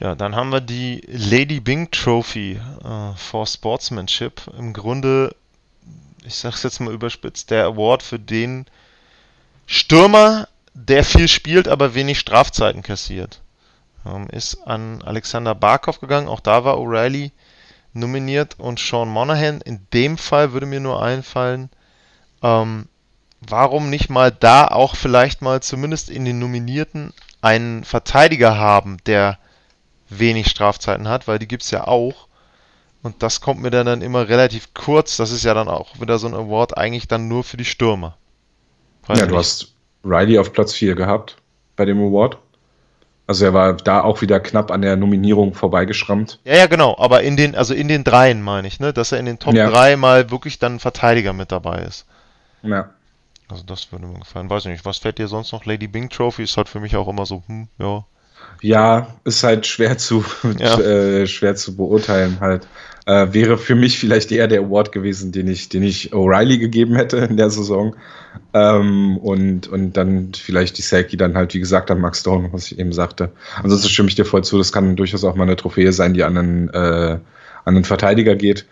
[0.00, 2.52] Ja, dann haben wir die Lady Bing Trophy
[2.84, 4.42] äh, for Sportsmanship.
[4.56, 5.34] Im Grunde,
[6.24, 8.66] ich sag's jetzt mal überspitzt, der Award für den
[9.70, 13.42] Stürmer, der viel spielt, aber wenig Strafzeiten kassiert.
[14.06, 16.26] Ähm, ist an Alexander Barkov gegangen.
[16.26, 17.32] Auch da war O'Reilly
[17.92, 19.60] nominiert und Sean Monahan.
[19.60, 21.68] In dem Fall würde mir nur einfallen,
[22.42, 22.88] ähm,
[23.42, 29.38] warum nicht mal da auch vielleicht mal zumindest in den Nominierten einen Verteidiger haben, der
[30.08, 32.26] wenig Strafzeiten hat, weil die gibt's ja auch.
[33.02, 35.18] Und das kommt mir dann, dann immer relativ kurz.
[35.18, 38.16] Das ist ja dann auch wieder so ein Award eigentlich dann nur für die Stürmer.
[39.08, 39.38] Weiß ja, ich du nicht.
[39.44, 41.36] hast Riley auf Platz 4 gehabt
[41.76, 42.38] bei dem Award.
[43.26, 46.40] Also er war da auch wieder knapp an der Nominierung vorbeigeschrammt.
[46.44, 49.18] Ja, ja, genau, aber in den, also in den dreien meine ich, ne, dass er
[49.18, 49.68] in den Top Ja.
[49.70, 52.06] 3 mal wirklich dann Verteidiger mit dabei ist.
[52.62, 52.90] Ja.
[53.48, 54.48] Also das würde mir gefallen.
[54.50, 55.64] Weiß ich nicht, was fällt dir sonst noch?
[55.66, 58.04] Lady Bing Trophy ist halt für mich auch immer so, hm, ja.
[58.60, 60.24] Ja, ist halt schwer zu,
[60.58, 60.78] Ja.
[60.80, 62.66] äh, schwer zu beurteilen halt.
[63.06, 66.94] Äh, wäre für mich vielleicht eher der Award gewesen, den ich, den ich O'Reilly gegeben
[66.94, 67.96] hätte in der Saison.
[68.52, 72.70] Ähm, und, und dann vielleicht die Selkie dann halt, wie gesagt, an Max Stone, was
[72.70, 73.30] ich eben sagte.
[73.62, 76.22] Ansonsten stimme ich dir voll zu, das kann durchaus auch mal eine Trophäe sein, die
[76.22, 77.18] an einen, äh,
[77.64, 78.66] an einen Verteidiger geht.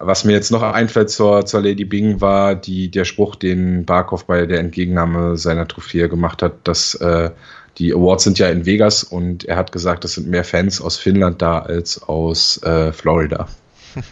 [0.00, 4.26] Was mir jetzt noch einfällt zur, zur Lady Bing war die, der Spruch, den Barkov
[4.26, 7.30] bei der Entgegennahme seiner Trophäe gemacht hat, dass äh,
[7.78, 10.96] die Awards sind ja in Vegas und er hat gesagt, es sind mehr Fans aus
[10.96, 13.48] Finnland da als aus äh, Florida.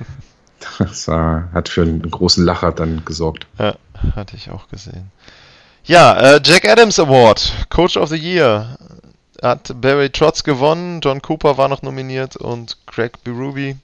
[0.78, 3.46] Das äh, hat für einen großen Lacher dann gesorgt.
[3.58, 3.76] Ja,
[4.16, 5.10] hatte ich auch gesehen.
[5.84, 8.78] Ja, äh, Jack Adams Award, Coach of the Year.
[9.42, 13.76] Hat Barry Trotz gewonnen, John Cooper war noch nominiert und Craig Berube.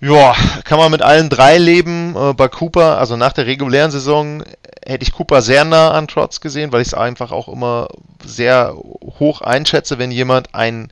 [0.00, 0.34] Ja,
[0.64, 2.16] kann man mit allen drei leben.
[2.16, 4.42] Äh, bei Cooper, also nach der regulären Saison,
[4.84, 7.88] hätte ich Cooper sehr nah an Trotz gesehen, weil ich es einfach auch immer
[8.24, 10.90] sehr hoch einschätze, wenn jemand ein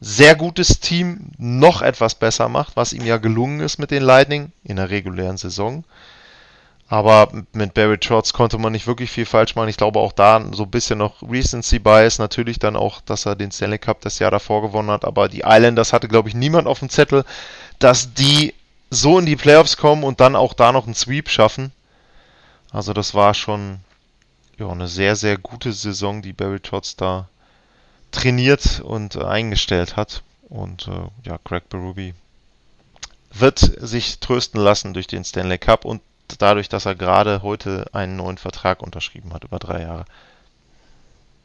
[0.00, 4.52] sehr gutes Team noch etwas besser macht, was ihm ja gelungen ist mit den Lightning
[4.62, 5.84] in der regulären Saison.
[6.88, 9.68] Aber mit Barry Trotz konnte man nicht wirklich viel falsch machen.
[9.68, 12.18] Ich glaube auch da so ein bisschen noch Recency Bias.
[12.18, 15.04] Natürlich dann auch, dass er den Stanley Cup das Jahr davor gewonnen hat.
[15.04, 17.24] Aber die Islanders hatte, glaube ich, niemand auf dem Zettel,
[17.80, 18.54] dass die
[18.90, 21.72] so in die Playoffs kommen und dann auch da noch einen Sweep schaffen.
[22.70, 23.80] Also das war schon
[24.58, 27.28] ja, eine sehr, sehr gute Saison, die Barry Trotz da
[28.12, 30.22] trainiert und äh, eingestellt hat.
[30.48, 32.14] Und äh, ja, Greg Berube
[33.32, 36.00] wird sich trösten lassen durch den Stanley Cup und
[36.38, 40.04] dadurch, dass er gerade heute einen neuen Vertrag unterschrieben hat über drei Jahre.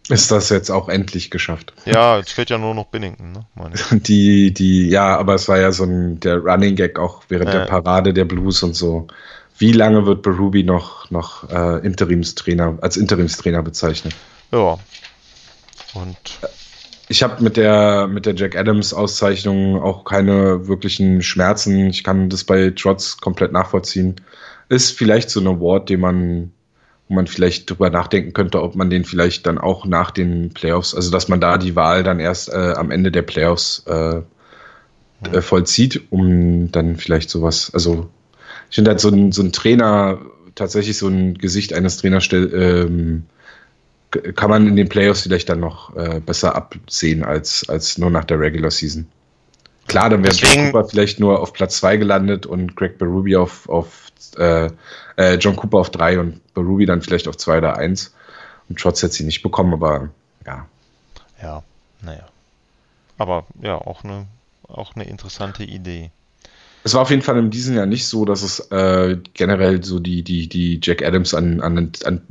[0.10, 1.74] Ist das jetzt auch endlich geschafft?
[1.86, 3.46] Ja, jetzt fehlt ja nur noch Binnington, ne?
[3.92, 7.60] Die, die, ja, aber es war ja so ein der Running Gag auch während Ja.
[7.60, 9.08] der Parade der Blues und so.
[9.58, 14.16] Wie lange wird Berube noch, noch äh, Interimstrainer, als Interimstrainer bezeichnet?
[14.52, 14.80] Ja.
[15.94, 16.18] Und
[17.10, 21.88] Ich habe mit der, mit der Jack Adams Auszeichnung auch keine wirklichen Schmerzen.
[21.90, 24.16] Ich kann das bei Trotz komplett nachvollziehen.
[24.72, 26.52] Ist vielleicht so ein Award, den man,
[27.08, 30.96] wo man vielleicht drüber nachdenken könnte, ob man den vielleicht dann auch nach den Playoffs,
[30.96, 34.22] also dass man da die Wahl dann erst äh, am Ende der Playoffs äh,
[35.30, 38.10] äh, vollzieht, um dann vielleicht sowas, also
[38.70, 40.20] ich finde halt so ein, so ein Trainer,
[40.56, 43.26] tatsächlich so ein Gesicht eines Trainers ähm,
[44.36, 48.26] kann man in den Playoffs vielleicht dann noch äh, besser absehen als, als nur nach
[48.26, 49.08] der Regular Season.
[49.88, 54.11] Klar, dann wäre Cooper vielleicht nur auf Platz 2 gelandet und Greg Berube auf, auf
[54.38, 54.70] äh,
[55.18, 58.14] äh, John Cooper auf 3 und Berube dann vielleicht auf 2 oder 1.
[58.70, 60.10] Und Trotz hätte sie nicht bekommen, aber
[60.46, 60.66] ja.
[61.42, 61.64] ja,
[62.02, 62.26] naja.
[63.18, 64.28] Aber ja, auch eine,
[64.68, 66.12] auch eine interessante Idee.
[66.84, 70.00] Es war auf jeden Fall in diesem Jahr nicht so, dass es äh, generell so
[70.00, 72.22] die, die, die Jack Adams an, an, an,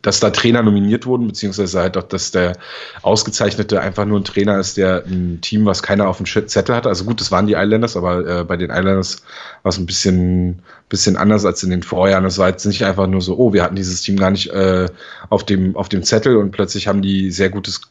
[0.00, 2.54] dass da Trainer nominiert wurden, beziehungsweise halt auch, dass der
[3.02, 6.88] Ausgezeichnete einfach nur ein Trainer ist, der ein Team, was keiner auf dem Zettel hatte.
[6.88, 9.22] Also gut, das waren die Islanders, aber äh, bei den Islanders
[9.62, 12.24] war es ein bisschen, bisschen anders als in den Vorjahren.
[12.24, 14.86] Es war jetzt nicht einfach nur so, oh, wir hatten dieses Team gar nicht äh,
[15.28, 17.82] auf, dem, auf dem Zettel und plötzlich haben die sehr gutes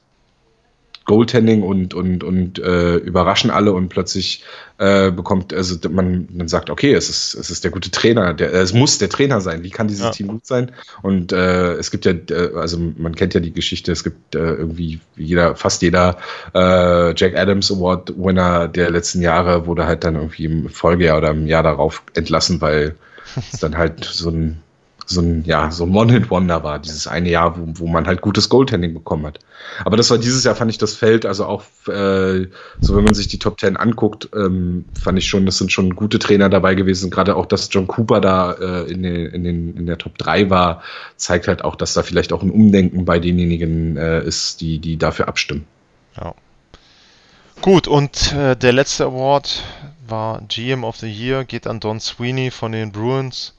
[1.08, 4.43] Goaltending und, und, und äh, überraschen alle und plötzlich
[4.78, 8.54] äh, bekommt, also man, man sagt, okay, es ist, es ist der gute Trainer, der,
[8.54, 9.63] es muss der Trainer sein.
[9.63, 10.12] Wie kann dieses Ja.
[10.12, 10.74] Team gut sein?
[11.02, 12.13] Und äh, es gibt ja,
[12.56, 16.17] also man kennt ja die Geschichte, es gibt äh, irgendwie jeder, fast jeder
[16.54, 21.32] äh, Jack Adams Award Winner der letzten Jahre wurde halt dann irgendwie im Folgejahr oder
[21.32, 22.96] im Jahr darauf entlassen, weil
[23.52, 24.62] es dann halt so ein
[25.10, 28.50] so ein, ja, so ein One-Hit-Wonder war, dieses eine Jahr, wo, wo man halt gutes
[28.50, 29.39] Goaltending bekommen hat.
[29.86, 32.48] Aber das war dieses Jahr, fand ich das Feld, also auch äh,
[32.82, 35.96] so, wenn man sich die Top Ten anguckt, ähm, fand ich schon, das sind schon
[35.96, 37.10] gute Trainer dabei gewesen.
[37.10, 40.50] Gerade auch, dass John Cooper da äh, in, den, in, den, in der Top 3
[40.50, 40.84] war,
[41.15, 44.98] zeigt halt auch, dass da vielleicht auch ein Umdenken bei denjenigen äh, ist, die, die
[44.98, 45.65] dafür abstimmen.
[46.20, 46.36] Ja.
[47.62, 49.63] Gut, und äh, der letzte Award
[50.06, 53.57] war GM of the Year, geht an Don Sweeney von den Bruins.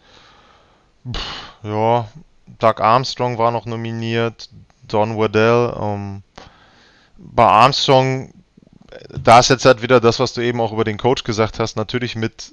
[1.12, 2.08] Pff, ja,
[2.58, 4.48] Doug Armstrong war noch nominiert,
[4.86, 5.74] Don Waddell.
[5.80, 6.22] Ähm,
[7.16, 8.32] bei Armstrong,
[9.10, 11.76] da ist jetzt halt wieder das, was du eben auch über den Coach gesagt hast,
[11.76, 12.52] natürlich mit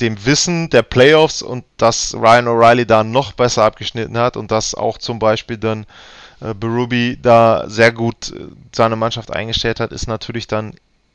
[0.00, 4.74] dem Wissen der Playoffs und dass Ryan O'Reilly da noch besser abgeschnitten hat und dass
[4.74, 5.86] auch zum Beispiel dann
[6.40, 10.74] äh, Berube da sehr gut äh, seine Mannschaft eingestellt hat, ist natürlich dann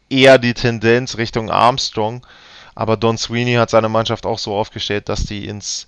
[0.10, 2.26] eher die Tendenz Richtung Armstrong.
[2.74, 5.88] Aber Don Sweeney hat seine Mannschaft auch so aufgestellt, dass die ins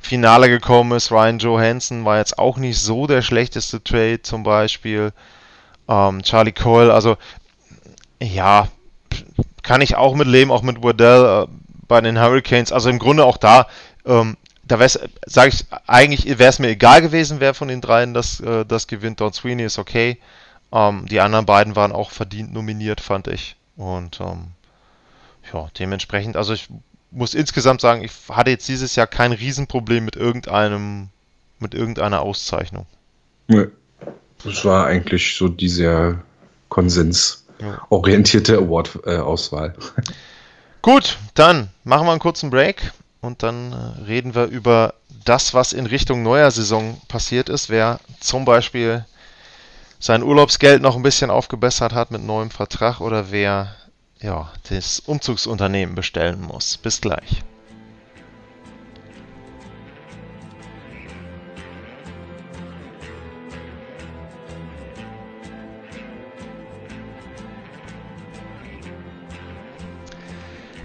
[0.00, 1.10] Finale gekommen ist.
[1.10, 5.12] Ryan Johansson war jetzt auch nicht so der schlechteste Trade zum Beispiel.
[5.88, 7.16] Ähm, Charlie Cole, also
[8.22, 8.68] ja,
[9.62, 11.46] kann ich auch mit leben, auch mit Waddell äh,
[11.86, 12.72] bei den Hurricanes.
[12.72, 13.66] Also im Grunde auch da,
[14.06, 18.40] ähm, da sage ich, eigentlich wäre es mir egal gewesen, wer von den dreien das,
[18.40, 19.20] äh, das gewinnt.
[19.20, 20.18] Don Sweeney ist okay.
[20.72, 23.56] Ähm, die anderen beiden waren auch verdient nominiert, fand ich.
[23.76, 24.52] Und ähm,
[25.52, 26.68] ja, dementsprechend, also ich
[27.10, 31.08] muss insgesamt sagen, ich hatte jetzt dieses Jahr kein Riesenproblem mit irgendeinem,
[31.58, 32.86] mit irgendeiner Auszeichnung.
[33.48, 33.66] Nee.
[34.44, 36.22] Das war eigentlich so diese
[36.68, 39.74] konsensorientierte Award-Auswahl.
[40.82, 44.94] Gut, dann machen wir einen kurzen Break und dann äh, reden wir über
[45.26, 47.68] das, was in Richtung neuer Saison passiert ist.
[47.68, 49.04] Wer zum Beispiel
[49.98, 53.76] sein Urlaubsgeld noch ein bisschen aufgebessert hat mit neuem Vertrag oder wer
[54.20, 56.76] ja, das Umzugsunternehmen bestellen muss.
[56.76, 57.42] Bis gleich.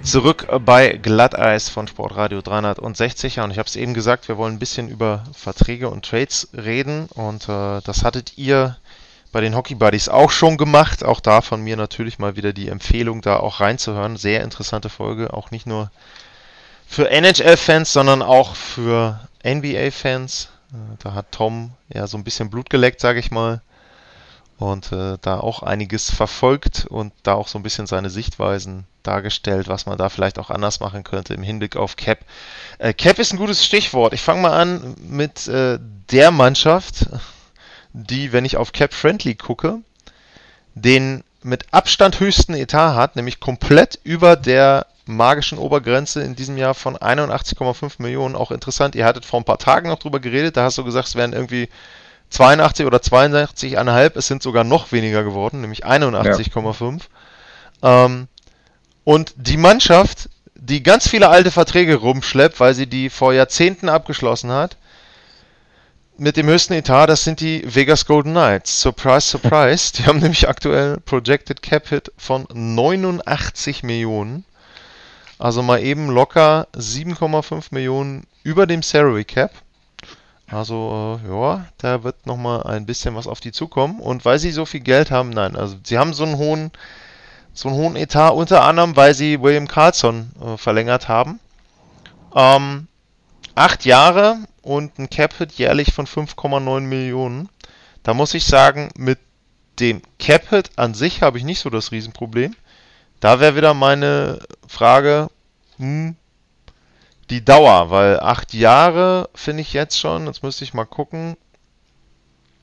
[0.06, 3.39] Zurück bei Glatteis von Sportradio 360.
[3.39, 7.08] und ich habe es eben gesagt, wir wollen ein bisschen über Verträge und Trades reden.
[7.15, 8.78] Und äh, das hattet ihr
[9.36, 11.04] bei den Hockey Buddies auch schon gemacht.
[11.04, 14.15] Auch da von mir natürlich mal wieder die Empfehlung, da auch reinzuhören.
[14.15, 15.91] Sehr interessante Folge, auch nicht nur
[16.88, 20.48] für NHL-Fans, sondern auch für NBA-Fans.
[20.71, 23.62] Äh, da hat Tom ja so ein bisschen Blut geleckt, sage ich mal.
[24.58, 29.67] Und äh, da auch einiges verfolgt und da auch so ein bisschen seine Sichtweisen dargestellt,
[29.67, 32.19] was man da vielleicht auch anders machen könnte im Hinblick auf Cap.
[32.78, 34.13] Äh, Cap ist ein gutes Stichwort.
[34.13, 35.78] Ich fange mal an mit äh,
[36.10, 37.08] der Mannschaft,
[37.95, 39.79] die, wenn ich auf Cap Friendly gucke,
[40.73, 46.73] den mit Abstand höchsten Etat hat, nämlich komplett über der magischen Obergrenze in diesem Jahr
[46.73, 48.36] von 81,5 Millionen.
[48.36, 51.08] Auch interessant, ihr hattet vor ein paar Tagen noch drüber geredet, da hast du gesagt,
[51.08, 51.69] es wären irgendwie
[52.31, 57.01] 82 oder 82,5, es sind sogar noch weniger geworden, nämlich 81,5.
[57.81, 58.05] Ja.
[58.05, 58.27] Ähm,
[59.03, 64.51] und die Mannschaft, die ganz viele alte Verträge rumschleppt, weil sie die vor Jahrzehnten abgeschlossen
[64.51, 64.75] hat,
[66.17, 68.82] mit dem höchsten Etat, das sind die Vegas Golden Knights.
[68.82, 69.93] Surprise, surprise.
[69.93, 74.45] Die haben nämlich aktuell Projected Cap Hit von 89 Millionen.
[75.38, 79.51] Also mal eben locker 7,5 Millionen über dem Salary Cap.
[80.47, 83.99] Also, äh, ja, da wird nochmal ein bisschen was auf die zukommen.
[83.99, 86.71] Und weil sie so viel Geld haben, nein, also sie haben so einen hohen,
[87.54, 91.39] so einen hohen Etat, unter anderem, weil sie William Carlson äh, verlängert haben.
[92.34, 92.88] Ähm,
[93.56, 97.49] acht Jahre und ein Cap-Hit jährlich von 5,9 Millionen.
[98.01, 99.19] Da muss ich sagen, mit
[99.80, 102.56] dem Cap-Hit an sich habe ich nicht so das Riesenproblem.
[103.19, 105.30] Da wäre wieder meine Frage,
[105.78, 106.15] hm,
[107.30, 111.38] die Dauer, weil acht Jahre finde ich jetzt schon, jetzt müsste ich mal gucken.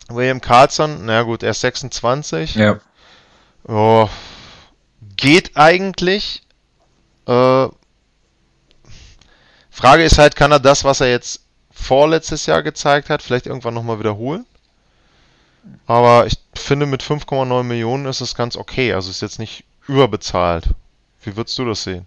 [0.08, 2.56] William Carlson, na gut, er ist 26.
[2.56, 2.80] Ja.
[3.66, 4.08] Oh,
[5.16, 6.42] geht eigentlich.
[7.26, 7.68] Äh,
[9.70, 11.41] Frage ist halt, kann er das, was er jetzt
[11.72, 14.46] vorletztes Jahr gezeigt hat, vielleicht irgendwann nochmal wiederholen?
[15.86, 18.92] Aber ich finde, mit 5,9 Millionen ist es ganz okay.
[18.92, 20.68] Also ist jetzt nicht überbezahlt.
[21.22, 22.06] Wie würdest du das sehen?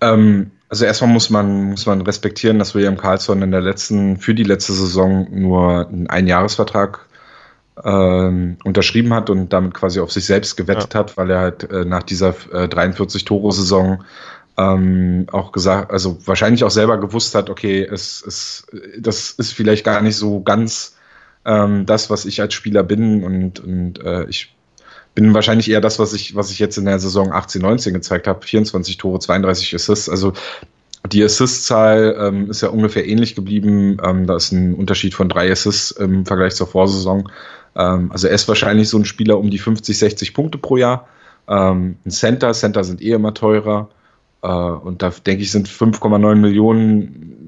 [0.00, 4.34] Ähm, also erstmal muss man, muss man respektieren, dass William Carlson in der letzten, für
[4.34, 7.06] die letzte Saison nur einen Einjahresvertrag
[7.84, 11.00] ähm, unterschrieben hat und damit quasi auf sich selbst gewettet ja.
[11.00, 14.04] hat, weil er halt äh, nach dieser äh, 43-Tore-Saison
[14.58, 18.66] ähm, auch gesagt, also wahrscheinlich auch selber gewusst hat, okay, es, es,
[18.98, 20.96] das ist vielleicht gar nicht so ganz
[21.44, 24.54] ähm, das, was ich als Spieler bin und, und äh, ich
[25.14, 28.26] bin wahrscheinlich eher das, was ich, was ich jetzt in der Saison 18, 19 gezeigt
[28.26, 28.44] habe.
[28.44, 30.08] 24 Tore, 32 Assists.
[30.08, 30.32] Also
[31.10, 33.98] die Assist-Zahl ähm, ist ja ungefähr ähnlich geblieben.
[34.02, 37.30] Ähm, da ist ein Unterschied von drei Assists im Vergleich zur Vorsaison.
[37.76, 41.08] Ähm, also er ist wahrscheinlich so ein Spieler um die 50, 60 Punkte pro Jahr.
[41.48, 43.90] Ähm, ein Center, Center sind eh immer teurer.
[44.42, 47.42] Äh, und da denke ich, sind 5,9 Millionen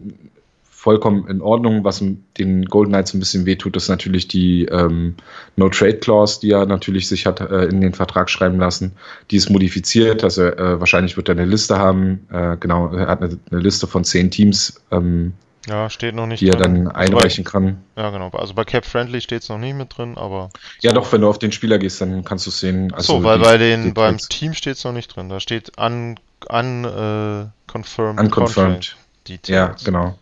[0.84, 1.82] vollkommen in Ordnung.
[1.82, 2.04] Was
[2.38, 5.14] den Golden Knights ein bisschen wehtut, ist natürlich die ähm,
[5.56, 8.92] No-Trade-Clause, die er natürlich sich hat äh, in den Vertrag schreiben lassen.
[9.30, 12.26] Die ist modifiziert, also äh, wahrscheinlich wird er eine Liste haben.
[12.30, 14.82] Äh, genau, er hat eine, eine, Liste von zehn Teams.
[14.90, 15.32] Ähm,
[15.66, 16.42] ja, steht noch nicht.
[16.42, 17.82] Die er dann also einreichen kann.
[17.96, 18.28] Ja, genau.
[18.30, 20.50] Also bei Cap Friendly steht es noch nicht mit drin, aber.
[20.82, 22.92] Ja, doch, wenn du auf den Spieler gehst, dann kannst du es sehen.
[22.92, 25.30] Also so, weil die, bei den, beim Team steht es noch nicht drin.
[25.30, 26.16] Da steht un,
[26.50, 28.96] un, uh, confirmed, unconfirmed.
[29.26, 29.48] Details.
[29.48, 30.18] Ja, genau.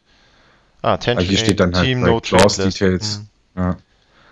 [0.83, 3.23] Ah, Tension also hier steht dann halt Team no Clause Details.
[3.55, 3.63] Mhm.
[3.63, 3.77] Ja.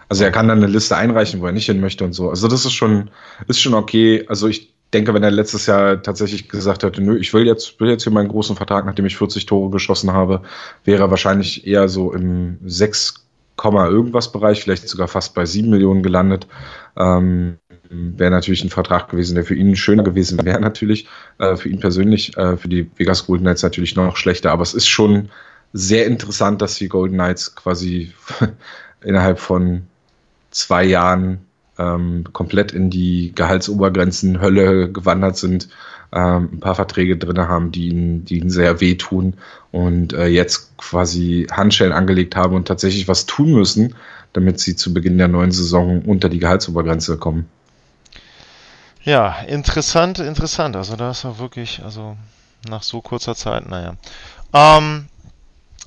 [0.08, 2.30] Also er kann dann eine Liste einreichen, wo er nicht hin möchte und so.
[2.30, 3.10] Also das ist schon,
[3.46, 4.24] ist schon okay.
[4.28, 7.88] Also ich denke, wenn er letztes Jahr tatsächlich gesagt hätte, nö, ich will jetzt, will
[7.88, 10.42] jetzt hier meinen großen Vertrag, nachdem ich 40 Tore geschossen habe,
[10.84, 13.26] wäre er wahrscheinlich eher so im 6,
[13.62, 16.48] irgendwas Bereich, vielleicht sogar fast bei 7 Millionen gelandet.
[16.96, 17.58] Ähm,
[17.90, 21.80] wäre natürlich ein Vertrag gewesen, der für ihn schöner gewesen wäre natürlich, äh, für ihn
[21.80, 25.30] persönlich, äh, für die Vegas Golden Knights natürlich noch schlechter, aber es ist schon
[25.72, 28.12] sehr interessant, dass die Golden Knights quasi
[29.04, 29.82] innerhalb von
[30.50, 31.46] zwei Jahren
[31.78, 35.68] ähm, komplett in die Gehaltsobergrenzen Hölle gewandert sind,
[36.12, 39.34] ähm, ein paar Verträge drin haben, die ihnen, die ihnen sehr wehtun
[39.72, 43.94] und äh, jetzt quasi Handschellen angelegt haben und tatsächlich was tun müssen,
[44.32, 47.46] damit sie zu Beginn der neuen Saison unter die Gehaltsobergrenze kommen.
[49.02, 50.76] Ja, interessant, interessant.
[50.76, 52.16] Also da ist er wirklich, also
[52.68, 53.94] nach so kurzer Zeit, naja.
[54.52, 55.08] Ähm,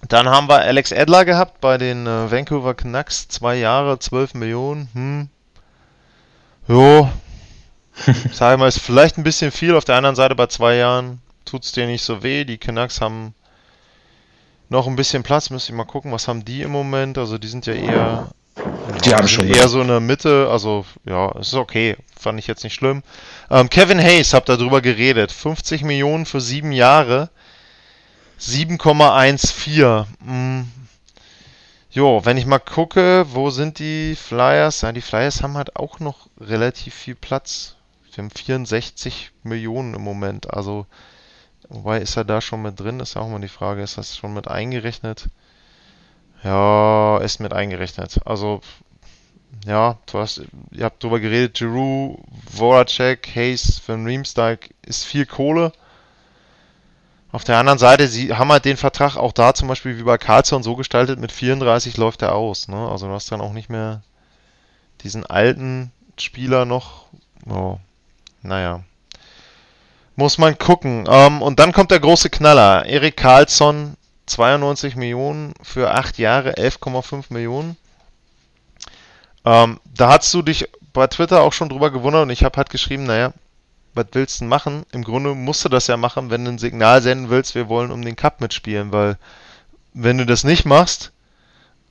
[0.10, 3.28] dann haben wir Alex Adler gehabt bei den äh, Vancouver Canucks.
[3.28, 4.90] Zwei Jahre, 12 Millionen.
[4.94, 5.30] Hm.
[6.68, 7.10] Jo.
[8.32, 9.76] Sag mal, ist vielleicht ein bisschen viel.
[9.76, 12.44] Auf der anderen Seite bei zwei Jahren tut es dir nicht so weh.
[12.44, 13.36] Die Canucks haben
[14.70, 15.52] noch ein bisschen Platz.
[15.52, 17.18] Müsste ich mal gucken, was haben die im Moment.
[17.18, 18.30] Also die sind ja eher
[19.02, 22.48] die ja, haben schon eher so in der Mitte, also ja, ist okay, fand ich
[22.48, 23.04] jetzt nicht schlimm.
[23.50, 27.30] Ähm, Kevin Hayes, habt darüber geredet, 50 Millionen für sieben Jahre,
[28.40, 30.06] 7,14.
[30.26, 30.72] Hm.
[31.92, 34.82] Jo, wenn ich mal gucke, wo sind die Flyers?
[34.82, 37.76] Ja, die Flyers haben halt auch noch relativ viel Platz.
[38.12, 40.88] Wir haben 64 Millionen im Moment, also
[41.70, 43.00] wobei ist er da schon mit drin?
[43.00, 45.28] Ist ja auch mal die Frage, ist das schon mit eingerechnet?
[46.44, 48.20] Ja, ist mit eingerechnet.
[48.26, 48.62] Also,
[49.66, 50.42] ja, du hast,
[50.72, 52.20] ihr habt drüber geredet, Giroud,
[52.54, 55.72] Voracek, Hayes, Van Riemsdyk ist viel Kohle.
[57.32, 60.18] Auf der anderen Seite, sie haben halt den Vertrag auch da zum Beispiel wie bei
[60.18, 62.68] Carlson so gestaltet, mit 34 läuft er aus.
[62.68, 62.90] Ne?
[62.90, 64.04] Also du hast dann auch nicht mehr
[65.02, 67.08] diesen alten Spieler noch.
[67.50, 67.78] Oh,
[68.44, 68.84] naja.
[70.16, 71.06] Muss man gucken.
[71.10, 72.86] Ähm, und dann kommt der große Knaller.
[72.86, 77.78] Erik Carlsson 92 Millionen für 8 Jahre, 11,5 Millionen.
[79.46, 82.70] Ähm, da hast du dich bei Twitter auch schon drüber gewundert und ich habe halt
[82.70, 83.34] geschrieben, naja,
[83.94, 84.86] was willst du machen?
[84.92, 87.92] Im Grunde musst du das ja machen, wenn du ein Signal senden willst, wir wollen
[87.92, 89.18] um den Cup mitspielen, weil
[89.94, 91.12] wenn du das nicht machst,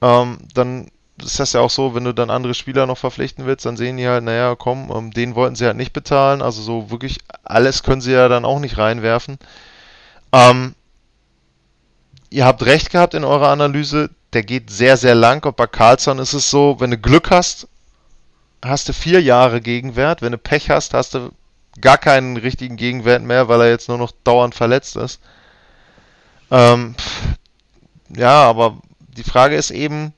[0.01, 0.89] ähm, dann
[1.22, 3.97] ist das ja auch so, wenn du dann andere Spieler noch verpflichten willst, dann sehen
[3.97, 7.83] die halt, naja, komm, ähm, den wollten sie halt nicht bezahlen, also so wirklich alles
[7.83, 9.39] können sie ja dann auch nicht reinwerfen.
[10.33, 10.74] Ähm,
[12.33, 15.45] ihr habt recht gehabt in eurer Analyse, der geht sehr, sehr lang.
[15.45, 17.68] Und bei Carlson ist es so, wenn du Glück hast,
[18.64, 20.22] hast du vier Jahre Gegenwert.
[20.22, 21.30] Wenn du Pech hast, hast du
[21.80, 25.20] gar keinen richtigen Gegenwert mehr, weil er jetzt nur noch dauernd verletzt ist.
[26.51, 26.95] Ähm,
[28.09, 30.12] ja, aber die Frage ist eben,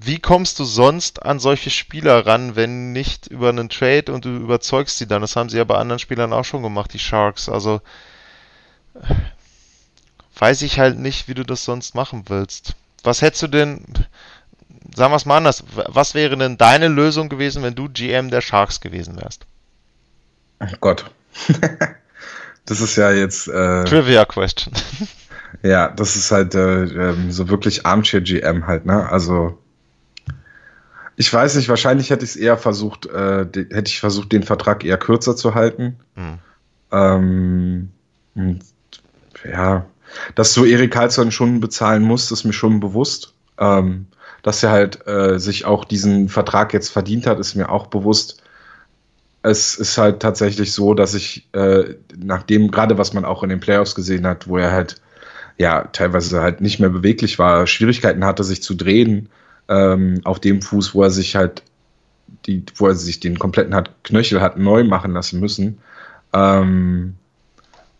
[0.00, 4.36] wie kommst du sonst an solche Spieler ran, wenn nicht über einen Trade und du
[4.36, 5.22] überzeugst sie dann?
[5.22, 7.48] Das haben sie ja bei anderen Spielern auch schon gemacht, die Sharks.
[7.48, 7.80] Also
[10.38, 12.74] weiß ich halt nicht, wie du das sonst machen willst.
[13.02, 13.84] Was hättest du denn,
[14.94, 18.40] sagen wir es mal anders, was wäre denn deine Lösung gewesen, wenn du GM der
[18.40, 19.46] Sharks gewesen wärst?
[20.60, 21.04] Oh Gott.
[22.66, 23.48] das ist ja jetzt.
[23.48, 24.72] Äh, Trivia Question.
[25.62, 29.08] ja, das ist halt äh, ähm, so wirklich Armchair GM halt, ne?
[29.08, 29.58] Also.
[31.16, 34.84] Ich weiß nicht, wahrscheinlich hätte ich es eher versucht, äh, hätte ich versucht, den Vertrag
[34.84, 35.96] eher kürzer zu halten.
[36.16, 36.38] Hm.
[36.90, 37.90] Ähm,
[39.44, 39.86] ja,
[40.34, 43.34] dass du Erik Karlsson schon bezahlen musst, ist mir schon bewusst.
[43.58, 44.06] Ähm,
[44.42, 48.42] dass er halt äh, sich auch diesen Vertrag jetzt verdient hat, ist mir auch bewusst.
[49.42, 53.48] Es ist halt tatsächlich so, dass ich äh, nach dem, gerade was man auch in
[53.48, 55.00] den Playoffs gesehen hat, wo er halt
[55.56, 59.30] ja teilweise halt nicht mehr beweglich war, Schwierigkeiten hatte, sich zu drehen
[59.68, 61.62] ähm, auf dem Fuß, wo er sich halt
[62.46, 65.78] die, wo er sich den kompletten hat, Knöchel hat neu machen lassen müssen.
[66.34, 67.14] Ähm,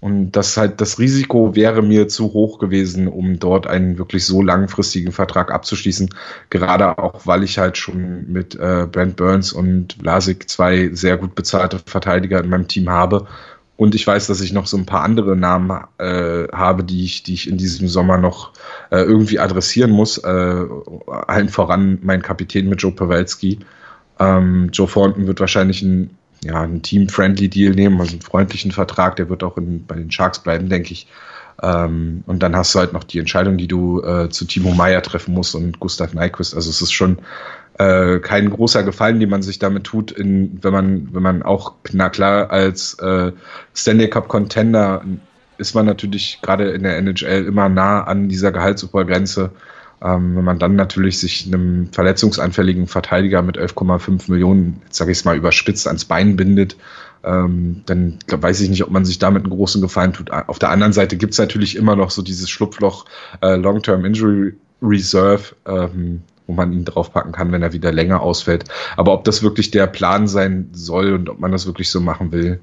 [0.05, 4.43] und das halt das Risiko wäre mir zu hoch gewesen, um dort einen wirklich so
[4.43, 6.11] langfristigen Vertrag abzuschließen.
[6.51, 11.35] Gerade auch, weil ich halt schon mit äh, Brent Burns und Blasik zwei sehr gut
[11.35, 13.27] bezahlte Verteidiger in meinem Team habe.
[13.79, 17.23] Und ich weiß, dass ich noch so ein paar andere Namen äh, habe, die ich,
[17.23, 18.53] die ich in diesem Sommer noch
[18.91, 20.19] äh, irgendwie adressieren muss.
[20.19, 20.65] Äh,
[21.07, 23.61] allen voran mein Kapitän mit Joe Pawelski.
[24.21, 26.11] Ähm, Joe Thornton wird wahrscheinlich ein
[26.45, 30.39] ja, einen Team-Friendly-Deal nehmen, also einen freundlichen Vertrag, der wird auch in, bei den Sharks
[30.39, 31.07] bleiben, denke ich.
[31.63, 35.03] Ähm, und dann hast du halt noch die Entscheidung, die du äh, zu Timo Meyer
[35.03, 36.55] treffen musst und Gustav Nyquist.
[36.55, 37.19] Also es ist schon
[37.79, 41.75] äh, kein großer Gefallen, den man sich damit tut, in, wenn man, wenn man auch,
[41.93, 43.33] na klar, als äh,
[43.75, 45.03] Stanley Cup Contender
[45.57, 49.53] ist man natürlich gerade in der NHL immer nah an dieser Gehaltsobergrenze.
[50.05, 55.25] Ähm, wenn man dann natürlich sich einem verletzungsanfälligen Verteidiger mit 11,5 Millionen, sage ich es
[55.25, 56.77] mal überspitzt, ans Bein bindet,
[57.25, 60.31] ähm, dann weiß ich nicht, ob man sich damit einen großen Gefallen tut.
[60.31, 63.07] Auf der anderen Seite gibt es natürlich immer noch so dieses Schlupfloch
[63.41, 68.65] äh, Long-Term Injury Reserve, ähm, wo man ihn draufpacken kann, wenn er wieder länger ausfällt.
[68.99, 72.31] Aber ob das wirklich der Plan sein soll und ob man das wirklich so machen
[72.31, 72.61] will,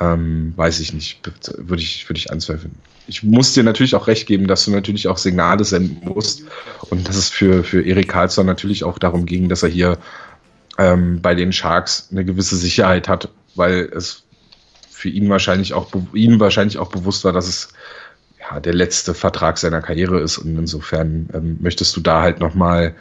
[0.00, 1.20] ähm, weiß ich nicht.
[1.56, 2.74] Würde ich, würde ich anzweifeln.
[3.06, 6.44] Ich muss dir natürlich auch recht geben, dass du natürlich auch Signale senden musst
[6.90, 9.98] und dass es für, für Erik Karlsson natürlich auch darum ging, dass er hier
[10.78, 14.22] ähm, bei den Sharks eine gewisse Sicherheit hat, weil es
[14.90, 17.68] für ihn wahrscheinlich auch, ihm wahrscheinlich auch bewusst war, dass es
[18.40, 22.94] ja, der letzte Vertrag seiner Karriere ist und insofern ähm, möchtest du da halt nochmal,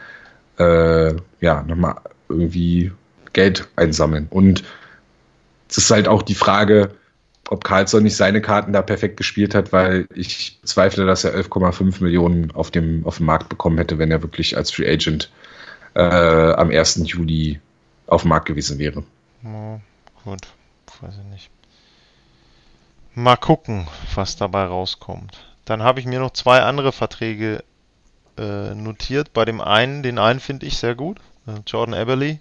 [0.59, 1.95] äh, ja, nochmal
[2.29, 2.91] irgendwie
[3.31, 4.63] Geld einsammeln und
[5.77, 6.93] es ist halt auch die Frage,
[7.49, 12.01] ob Karlsson nicht seine Karten da perfekt gespielt hat, weil ich zweifle, dass er 11,5
[12.03, 15.31] Millionen auf dem, auf dem Markt bekommen hätte, wenn er wirklich als Free Agent
[15.95, 16.01] äh,
[16.53, 17.01] am 1.
[17.05, 17.59] Juli
[18.07, 19.03] auf dem Markt gewesen wäre.
[19.43, 19.79] Ja,
[20.23, 20.41] gut,
[21.01, 21.49] weiß ich nicht.
[23.15, 25.37] Mal gucken, was dabei rauskommt.
[25.65, 27.63] Dann habe ich mir noch zwei andere Verträge
[28.37, 29.33] äh, notiert.
[29.33, 31.17] Bei dem einen, den einen finde ich sehr gut.
[31.47, 32.39] Äh, Jordan Eberly.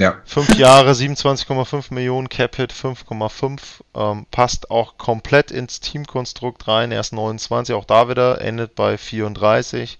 [0.00, 0.16] Ja.
[0.24, 3.60] Fünf Jahre, 27,5 Millionen, Cap-Hit 5,5.
[3.94, 6.92] Ähm, passt auch komplett ins Teamkonstrukt rein.
[6.92, 9.98] Er ist 29, auch da wieder, endet bei 34.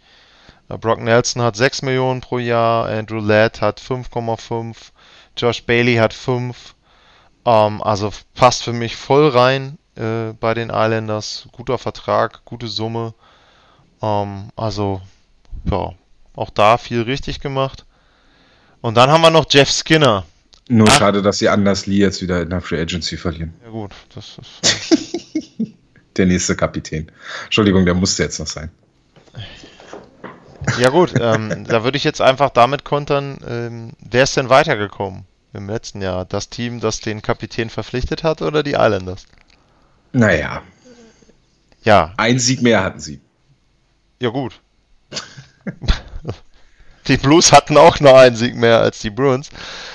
[0.68, 4.76] Äh, Brock Nelson hat 6 Millionen pro Jahr, Andrew Ladd hat 5,5,
[5.36, 6.74] Josh Bailey hat 5.
[7.44, 11.48] Ähm, also passt für mich voll rein äh, bei den Islanders.
[11.52, 13.14] Guter Vertrag, gute Summe.
[14.00, 15.02] Ähm, also,
[15.64, 15.92] ja,
[16.34, 17.84] auch da viel richtig gemacht.
[18.82, 20.26] Und dann haben wir noch Jeff Skinner.
[20.68, 20.98] Nur Ach.
[20.98, 23.54] schade, dass sie Anders Lee jetzt wieder in der Free Agency verlieren.
[23.64, 25.74] Ja gut, das ist.
[26.16, 27.10] der nächste Kapitän.
[27.44, 28.70] Entschuldigung, der musste jetzt noch sein.
[30.78, 35.24] Ja gut, ähm, da würde ich jetzt einfach damit kontern, ähm, wer ist denn weitergekommen
[35.52, 36.24] im letzten Jahr?
[36.24, 39.26] Das Team, das den Kapitän verpflichtet hat oder die Islanders?
[40.12, 40.62] Naja.
[41.82, 42.14] Ja.
[42.16, 43.20] Ein Sieg mehr hatten sie.
[44.20, 44.60] Ja gut.
[47.08, 49.50] die Blues hatten auch noch einen Sieg mehr als die Bruins.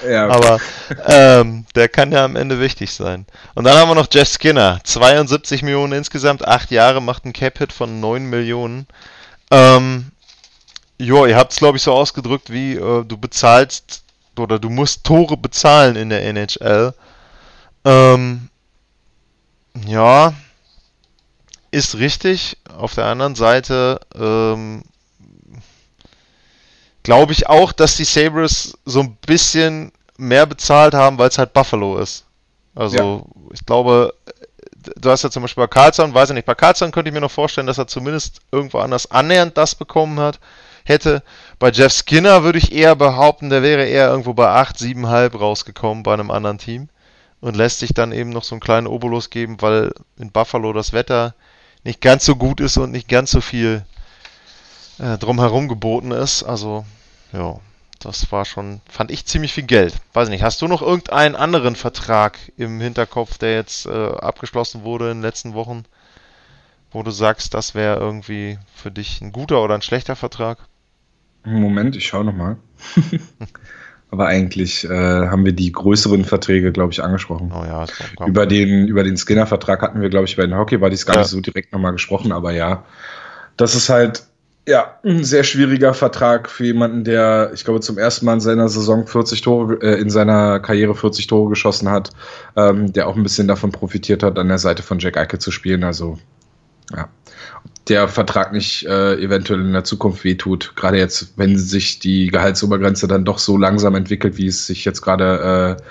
[0.08, 0.30] Ja.
[0.30, 0.60] Aber
[1.06, 3.26] ähm, der kann ja am Ende wichtig sein.
[3.56, 4.80] Und dann haben wir noch Jeff Skinner.
[4.84, 8.88] 72 Millionen insgesamt, 8 Jahre, macht einen Cap-Hit von 9 Millionen.
[9.52, 10.12] Ähm,
[11.00, 14.04] Jo, ihr habt es, glaube ich, so ausgedrückt, wie äh, du bezahlst
[14.38, 16.94] oder du musst Tore bezahlen in der NHL.
[17.86, 18.50] Ähm,
[19.86, 20.34] ja,
[21.70, 22.58] ist richtig.
[22.76, 24.84] Auf der anderen Seite ähm,
[27.08, 31.54] glaube ich auch, dass die Sabres so ein bisschen mehr bezahlt haben, weil es halt
[31.54, 32.26] Buffalo ist.
[32.76, 33.54] Also ja.
[33.54, 34.14] ich glaube,
[34.98, 37.22] du hast ja zum Beispiel bei Carlson, weiß ich nicht, bei Carlson könnte ich mir
[37.22, 40.42] noch vorstellen, dass er zumindest irgendwo anders annähernd das bekommen hat
[40.84, 41.24] hätte.
[41.60, 46.04] Bei Jeff Skinner würde ich eher behaupten, der wäre eher irgendwo bei 8, 7,5 rausgekommen
[46.04, 46.90] bei einem anderen Team
[47.40, 50.92] und lässt sich dann eben noch so einen kleinen Obolus geben, weil in Buffalo das
[50.92, 51.36] Wetter
[51.86, 53.86] nicht ganz so gut ist und nicht ganz so viel
[55.00, 56.44] äh, drumherum geboten ist.
[56.44, 56.84] Also,
[57.34, 57.60] ja,
[58.00, 59.96] das war schon, fand ich ziemlich viel Geld.
[60.14, 65.12] Weiß nicht, hast du noch irgendeinen anderen Vertrag im Hinterkopf, der jetzt äh, abgeschlossen wurde
[65.12, 65.84] in den letzten Wochen,
[66.92, 70.60] wo du sagst, das wäre irgendwie für dich ein guter oder ein schlechter Vertrag?
[71.44, 72.58] Moment, ich schaue nochmal.
[74.10, 74.90] Aber eigentlich äh,
[75.28, 77.52] haben wir die größeren Verträge, glaube ich, angesprochen.
[77.54, 77.86] Oh ja,
[78.26, 81.22] über den, über den Skinner-Vertrag hatten wir, glaube ich, bei den Hockey-Buddies gar ja.
[81.22, 82.86] nicht so direkt nochmal gesprochen, aber ja,
[83.58, 84.24] das ist halt
[84.68, 88.68] ja, ein sehr schwieriger Vertrag für jemanden, der, ich glaube, zum ersten Mal in seiner
[88.68, 92.10] Saison 40 Tore, äh, in seiner Karriere 40 Tore geschossen hat,
[92.58, 95.52] ähm, der auch ein bisschen davon profitiert hat, an der Seite von Jack Eichel zu
[95.52, 95.86] spielen.
[95.86, 96.20] Also,
[96.94, 97.08] ja,
[97.88, 100.74] der Vertrag nicht äh, eventuell in der Zukunft wehtut.
[100.76, 105.02] Gerade jetzt, wenn sich die Gehaltsobergrenze dann doch so langsam entwickelt, wie es sich jetzt
[105.02, 105.84] gerade äh,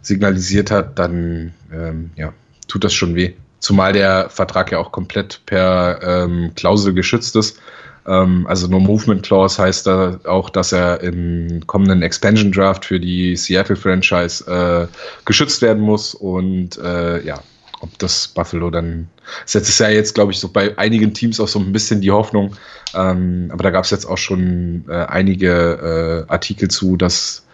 [0.00, 2.32] signalisiert hat, dann ähm, ja,
[2.66, 3.34] tut das schon weh.
[3.58, 7.60] Zumal der Vertrag ja auch komplett per ähm, Klausel geschützt ist.
[8.06, 13.00] Ähm, also No Movement Clause heißt da auch, dass er im kommenden Expansion Draft für
[13.00, 14.86] die Seattle Franchise äh,
[15.24, 16.14] geschützt werden muss.
[16.14, 17.42] Und äh, ja,
[17.80, 19.08] ob das Buffalo dann.
[19.44, 22.10] Das ist ja jetzt, glaube ich, so bei einigen Teams auch so ein bisschen die
[22.10, 22.56] Hoffnung.
[22.94, 27.44] Ähm, aber da gab es jetzt auch schon äh, einige äh, Artikel zu, dass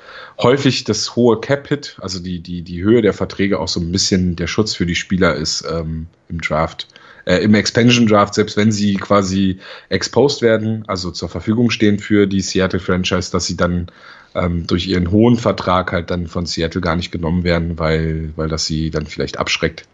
[0.40, 4.36] häufig das hohe Cap-Hit, also die, die, die Höhe der Verträge auch so ein bisschen
[4.36, 6.86] der Schutz für die Spieler ist ähm, im Draft.
[7.28, 9.58] Äh, Im Expansion Draft, selbst wenn sie quasi
[9.90, 13.92] exposed werden, also zur Verfügung stehen für die Seattle Franchise, dass sie dann
[14.34, 18.48] ähm, durch ihren hohen Vertrag halt dann von Seattle gar nicht genommen werden, weil, weil
[18.48, 19.84] das sie dann vielleicht abschreckt.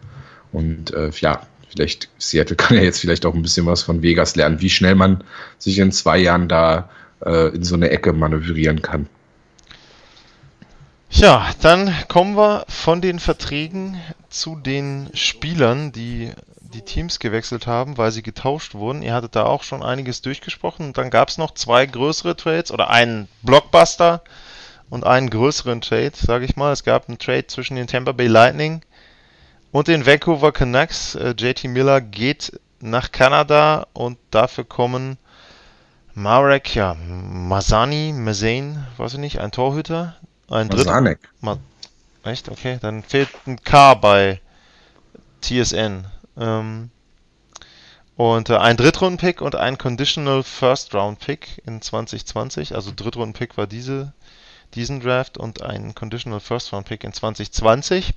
[0.53, 4.37] Und äh, ja, vielleicht Seattle kann ja jetzt vielleicht auch ein bisschen was von Vegas
[4.37, 5.25] lernen, wie schnell man
[5.59, 6.89] sich in zwei Jahren da
[7.27, 9.09] äh, in so eine Ecke manövrieren kann.
[11.11, 16.31] Ja, dann kommen wir von den Verträgen zu den Spielern, die
[16.75, 19.03] die Teams gewechselt haben, weil sie getauscht wurden.
[19.03, 20.87] Ihr hattet da auch schon einiges durchgesprochen.
[20.87, 24.23] Und dann gab es noch zwei größere Trades oder einen Blockbuster
[24.91, 26.73] und einen größeren Trade, sage ich mal.
[26.73, 28.83] Es gab einen Trade zwischen den Tampa Bay Lightning
[29.73, 31.15] und den Vancouver Canucks.
[31.15, 35.17] Äh, JT Miller geht nach Kanada und dafür kommen
[36.15, 40.15] Marek, ja, Masani, Mazane, weiß ich nicht, ein Torhüter,
[40.49, 41.19] ein Masanek.
[41.41, 41.59] Ma
[42.23, 42.49] Echt?
[42.49, 44.41] Okay, dann fehlt ein K bei
[45.43, 46.07] TSN.
[46.39, 46.91] Ähm,
[48.17, 52.75] und äh, ein Drittrunden-Pick und ein Conditional First-Round-Pick in 2020.
[52.75, 54.13] Also Drittrunden-Pick war diese,
[54.75, 58.15] diesen Draft und ein Conditional First-Round-Pick in 2020.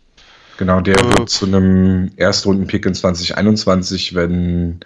[0.57, 4.81] Genau, der äh, wird zu einem Erstrunden-Pick in 2021, wenn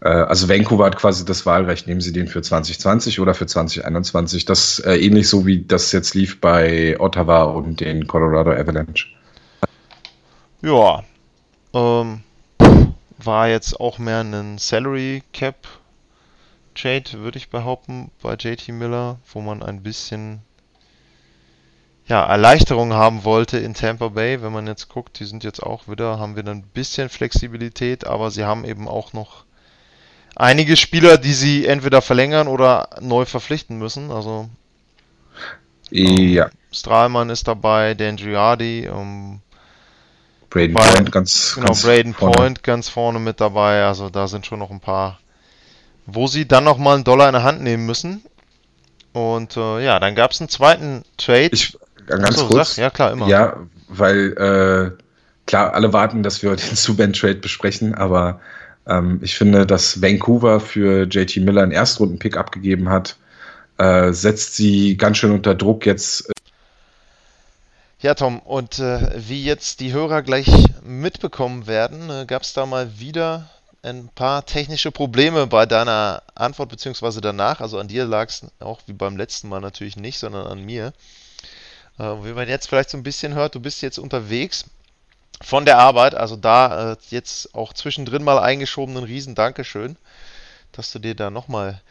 [0.00, 4.44] äh, also Vancouver hat quasi das Wahlrecht, nehmen Sie den für 2020 oder für 2021.
[4.44, 9.06] Das äh, ähnlich so wie das jetzt lief bei Ottawa und den Colorado Avalanche.
[10.62, 11.04] Ja,
[11.74, 12.20] ähm,
[13.18, 15.56] war jetzt auch mehr ein Salary Cap
[16.74, 20.40] Trade, würde ich behaupten, bei JT Miller, wo man ein bisschen
[22.06, 24.40] ja, Erleichterung haben wollte in Tampa Bay.
[24.42, 28.30] Wenn man jetzt guckt, die sind jetzt auch wieder, haben wir ein bisschen Flexibilität, aber
[28.30, 29.44] sie haben eben auch noch
[30.34, 34.10] einige Spieler, die sie entweder verlängern oder neu verpflichten müssen.
[34.10, 34.48] Also
[35.90, 36.46] ja.
[36.46, 39.40] Ähm, Strahlmann ist dabei, Dan Giardi, ähm,
[40.50, 42.36] Braden bei, Point ganz, genau, ganz Braden vorne.
[42.36, 43.84] Point ganz vorne mit dabei.
[43.84, 45.18] Also da sind schon noch ein paar,
[46.06, 48.22] wo sie dann noch mal einen Dollar in der Hand nehmen müssen.
[49.12, 51.50] Und äh, ja, dann gab es einen zweiten Trade.
[51.52, 51.76] Ich,
[52.06, 52.76] ganz Achso, kurz.
[52.76, 53.26] Sag, ja, klar, immer.
[53.26, 53.56] Ja,
[53.88, 54.32] weil
[54.96, 55.02] äh,
[55.46, 58.40] klar, alle warten, dass wir den Subban Trade besprechen, aber
[58.86, 63.16] ähm, ich finde, dass Vancouver für JT Miller einen Erstrunden-Pick abgegeben hat,
[63.78, 66.30] äh, setzt sie ganz schön unter Druck jetzt.
[68.00, 70.46] Ja, Tom, und äh, wie jetzt die Hörer gleich
[70.84, 73.50] mitbekommen werden, äh, gab es da mal wieder
[73.82, 77.60] ein paar technische Probleme bei deiner Antwort beziehungsweise danach.
[77.60, 80.92] Also an dir lag es auch wie beim letzten Mal natürlich nicht, sondern an mir.
[81.98, 84.66] Äh, wie man jetzt vielleicht so ein bisschen hört, du bist jetzt unterwegs
[85.42, 86.14] von der Arbeit.
[86.14, 89.96] Also da äh, jetzt auch zwischendrin mal eingeschoben, ein riesen Dankeschön,
[90.70, 91.82] dass du dir da nochmal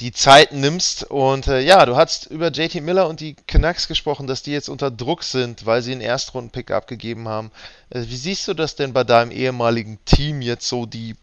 [0.00, 1.04] die Zeit nimmst.
[1.04, 4.68] Und äh, ja, du hast über JT Miller und die Canucks gesprochen, dass die jetzt
[4.68, 7.50] unter Druck sind, weil sie einen Erstrunden-Pick abgegeben haben.
[7.90, 11.16] Äh, wie siehst du das denn bei deinem ehemaligen Team jetzt so, die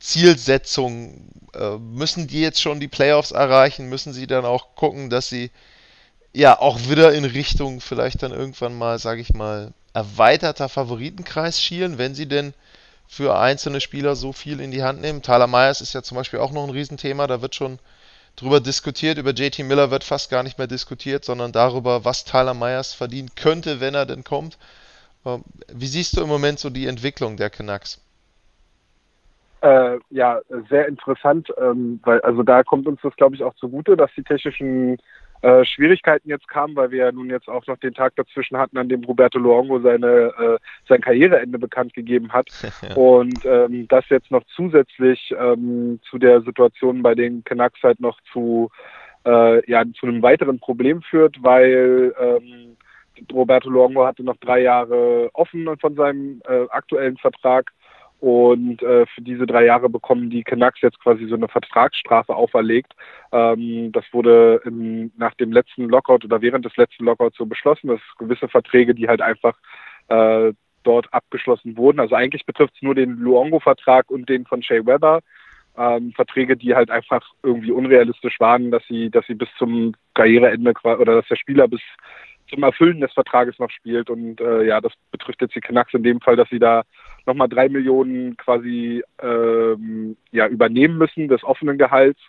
[0.00, 1.28] Zielsetzung?
[1.54, 3.88] Äh, müssen die jetzt schon die Playoffs erreichen?
[3.88, 5.50] Müssen sie dann auch gucken, dass sie
[6.32, 11.96] ja auch wieder in Richtung vielleicht dann irgendwann mal, sage ich mal, erweiterter Favoritenkreis schielen,
[11.96, 12.52] wenn sie denn
[13.08, 15.22] für einzelne Spieler so viel in die Hand nehmen.
[15.22, 17.78] Tyler Myers ist ja zum Beispiel auch noch ein Riesenthema, da wird schon
[18.36, 19.18] drüber diskutiert.
[19.18, 23.30] Über JT Miller wird fast gar nicht mehr diskutiert, sondern darüber, was Tyler Myers verdienen
[23.34, 24.58] könnte, wenn er denn kommt.
[25.24, 28.00] Ähm, wie siehst du im Moment so die Entwicklung der Canucks?
[29.62, 33.96] Äh, ja, sehr interessant, ähm, weil also da kommt uns das, glaube ich, auch zugute,
[33.96, 34.98] dass die technischen
[35.42, 38.78] äh, Schwierigkeiten jetzt kamen, weil wir ja nun jetzt auch noch den Tag dazwischen hatten,
[38.78, 40.58] an dem Roberto Luongo seine, äh,
[40.88, 42.48] sein Karriereende bekannt gegeben hat.
[42.96, 48.18] Und ähm, das jetzt noch zusätzlich ähm, zu der Situation bei den Canucks halt noch
[48.32, 48.70] zu,
[49.24, 52.76] äh, ja, zu einem weiteren Problem führt, weil ähm,
[53.32, 57.72] Roberto Luongo hatte noch drei Jahre offen von seinem äh, aktuellen Vertrag
[58.20, 62.94] und äh, für diese drei Jahre bekommen die Canucks jetzt quasi so eine Vertragsstrafe auferlegt.
[63.32, 67.88] Ähm, das wurde im, nach dem letzten Lockout oder während des letzten Lockouts so beschlossen,
[67.88, 69.56] dass gewisse Verträge, die halt einfach
[70.08, 70.52] äh,
[70.82, 72.00] dort abgeschlossen wurden.
[72.00, 75.20] Also eigentlich betrifft es nur den Luongo-Vertrag und den von Shea Weber.
[75.76, 80.72] Ähm, Verträge, die halt einfach irgendwie unrealistisch waren, dass sie, dass sie bis zum Karriereende
[80.82, 81.82] oder dass der Spieler bis
[82.48, 84.10] zum Erfüllen des Vertrages noch spielt.
[84.10, 86.82] Und äh, ja, das betrifft jetzt die Canucks in dem Fall, dass sie da
[87.26, 92.20] nochmal drei Millionen quasi ähm, ja, übernehmen müssen des offenen Gehalts.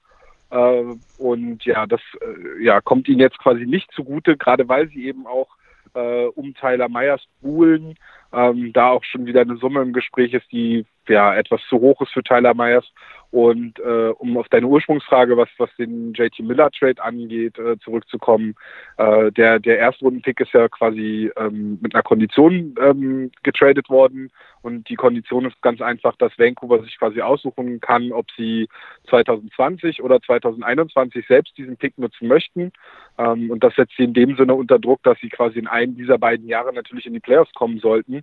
[0.49, 0.83] Äh,
[1.17, 5.27] und ja, das äh, ja, kommt ihnen jetzt quasi nicht zugute, gerade weil sie eben
[5.27, 5.49] auch
[5.93, 7.95] äh, um Tyler Meyers buhlen.
[8.33, 12.01] Ähm, da auch schon wieder eine Summe im Gespräch ist, die ja etwas zu hoch
[12.01, 12.85] ist für Tyler Myers.
[13.29, 18.55] Und äh, um auf deine Ursprungsfrage, was, was den JT Miller Trade angeht, äh, zurückzukommen,
[18.97, 24.31] äh, der, der Erstrunden-Pick ist ja quasi ähm, mit einer Kondition ähm, getradet worden.
[24.61, 28.69] Und die Kondition ist ganz einfach, dass Vancouver sich quasi aussuchen kann, ob sie
[29.09, 32.71] 2020 oder 2021 selbst diesen Pick nutzen möchten.
[33.17, 35.95] Ähm, und das setzt sie in dem Sinne unter Druck, dass sie quasi in einem
[35.95, 38.16] dieser beiden Jahre natürlich in die Playoffs kommen sollten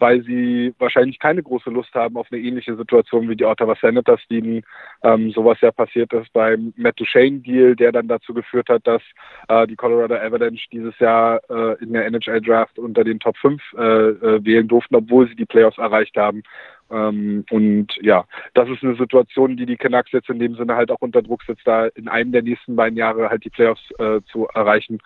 [0.00, 4.20] weil sie wahrscheinlich keine große Lust haben auf eine ähnliche Situation wie die Ottawa Senators,
[4.30, 4.62] denen
[5.02, 9.02] ähm, sowas ja passiert ist beim Matt Duchene-Deal, der dann dazu geführt hat, dass
[9.48, 13.82] äh, die Colorado Avalanche dieses Jahr äh, in der NHL-Draft unter den Top 5 äh,
[13.82, 16.42] äh, wählen durften, obwohl sie die Playoffs erreicht haben.
[16.90, 18.24] Ähm, und ja,
[18.54, 21.42] das ist eine Situation, die die Canucks jetzt in dem Sinne halt auch unter Druck
[21.44, 24.98] setzt, da in einem der nächsten beiden Jahre halt die Playoffs äh, zu erreichen,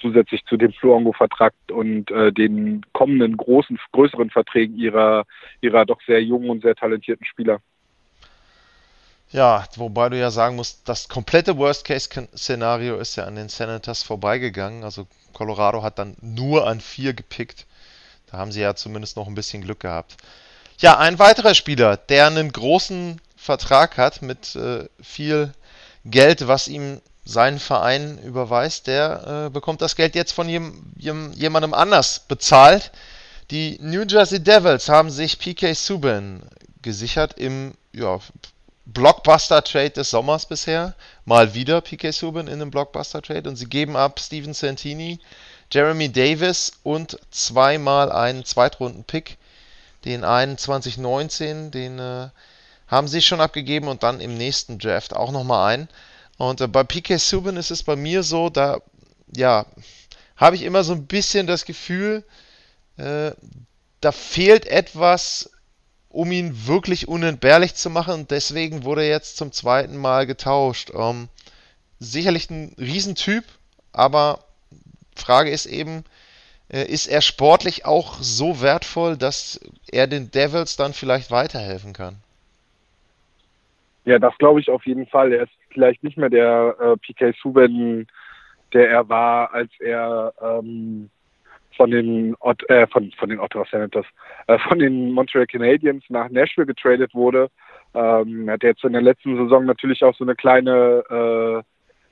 [0.00, 5.24] zusätzlich zu dem Fluongo-Vertrag und äh, den kommenden großen, größeren Verträgen ihrer,
[5.60, 7.60] ihrer doch sehr jungen und sehr talentierten Spieler.
[9.30, 14.84] Ja, wobei du ja sagen musst, das komplette Worst-Case-Szenario ist ja an den Senators vorbeigegangen.
[14.84, 17.66] Also Colorado hat dann nur an vier gepickt.
[18.30, 20.16] Da haben sie ja zumindest noch ein bisschen Glück gehabt.
[20.78, 25.52] Ja, ein weiterer Spieler, der einen großen Vertrag hat mit äh, viel
[26.04, 31.74] Geld, was ihm sein Verein überweist, der äh, bekommt das Geld jetzt von jem, jemandem
[31.74, 32.92] anders bezahlt.
[33.50, 36.42] Die New Jersey Devils haben sich PK Subban
[36.82, 38.20] gesichert im ja,
[38.86, 40.94] Blockbuster-Trade des Sommers bisher.
[41.24, 45.18] Mal wieder PK Subban in einem Blockbuster-Trade und sie geben ab Steven Santini,
[45.72, 49.36] Jeremy Davis und zweimal einen Zweitrunden-Pick.
[50.04, 52.28] Den einen 2019, den äh,
[52.86, 55.88] haben sie schon abgegeben und dann im nächsten Draft auch nochmal einen.
[56.38, 58.80] Und äh, bei PK Subban ist es bei mir so, da
[59.34, 59.66] ja,
[60.36, 62.24] habe ich immer so ein bisschen das Gefühl,
[62.96, 63.32] äh,
[64.00, 65.50] da fehlt etwas
[66.16, 68.14] um ihn wirklich unentbehrlich zu machen.
[68.14, 70.90] Und deswegen wurde er jetzt zum zweiten Mal getauscht.
[70.94, 71.28] Ähm,
[71.98, 73.44] sicherlich ein Riesentyp,
[73.92, 74.40] aber
[75.14, 76.04] Frage ist eben,
[76.72, 79.60] äh, ist er sportlich auch so wertvoll, dass
[79.92, 82.16] er den Devils dann vielleicht weiterhelfen kann?
[84.06, 85.32] Ja, das glaube ich auf jeden Fall.
[85.32, 88.06] Er ist vielleicht nicht mehr der äh, PK Subban,
[88.72, 91.10] der er war, als er ähm,
[91.76, 94.06] von den Ot äh, von, von den Ottawa Senators,
[94.46, 97.50] äh, von den Montreal Canadiens nach Nashville getradet wurde.
[97.92, 101.62] Ähm, er hat jetzt in der letzten Saison natürlich auch so eine kleine äh,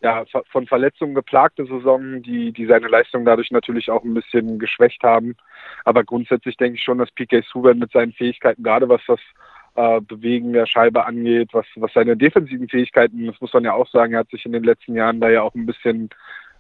[0.05, 5.03] ja, von Verletzungen geplagte Saison, die, die seine Leistung dadurch natürlich auch ein bisschen geschwächt
[5.03, 5.35] haben.
[5.87, 9.21] Aber grundsätzlich denke ich schon, dass PK Subban mit seinen Fähigkeiten, gerade was das
[9.77, 13.89] äh, Bewegen der Scheibe angeht, was, was seine defensiven Fähigkeiten, das muss man ja auch
[13.89, 16.11] sagen, er hat sich in den letzten Jahren da ja auch ein bisschen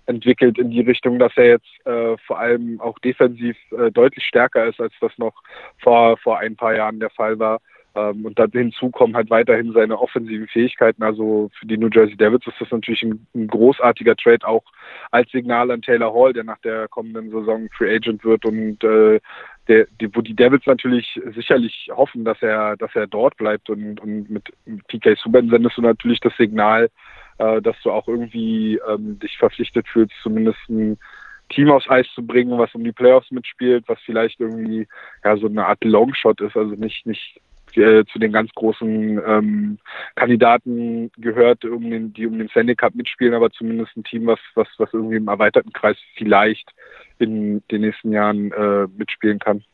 [0.06, 4.66] entwickelt in die Richtung, dass er jetzt äh, vor allem auch defensiv äh, deutlich stärker
[4.66, 5.42] ist, als das noch
[5.78, 7.60] vor, vor ein paar Jahren der Fall war.
[7.94, 11.02] Ähm, und dann hinzu kommen halt weiterhin seine offensiven Fähigkeiten.
[11.02, 14.64] Also für die New Jersey Devils ist das natürlich ein, ein großartiger Trade, auch
[15.10, 19.20] als Signal an Taylor Hall, der nach der kommenden Saison Free Agent wird und äh,
[19.68, 24.00] der, die, wo die Devils natürlich sicherlich hoffen, dass er, dass er dort bleibt und,
[24.00, 24.44] und mit
[24.88, 26.90] PK Subban sendest du natürlich das Signal,
[27.38, 30.98] äh, dass du auch irgendwie ähm, dich verpflichtet fühlst, zumindest ein
[31.50, 34.86] Team aufs Eis zu bringen, was um die Playoffs mitspielt, was vielleicht irgendwie
[35.24, 37.40] ja so eine Art Longshot ist, also nicht nicht
[37.76, 39.78] äh, zu den ganz großen ähm,
[40.14, 44.40] Kandidaten gehört, um den, die um den Stanley Cup mitspielen, aber zumindest ein Team, was
[44.54, 46.70] was was irgendwie im erweiterten Kreis vielleicht
[47.18, 49.64] in den nächsten Jahren äh, mitspielen kann.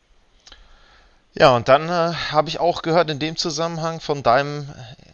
[1.32, 4.66] Ja, und dann äh, habe ich auch gehört in dem Zusammenhang von deinem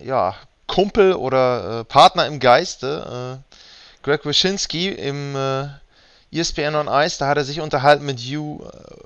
[0.03, 0.35] ja,
[0.67, 5.67] Kumpel oder äh, Partner im Geiste, äh, Greg Wyszynski im äh,
[6.33, 8.65] ESPN on Ice, da hat er sich unterhalten mit Hugh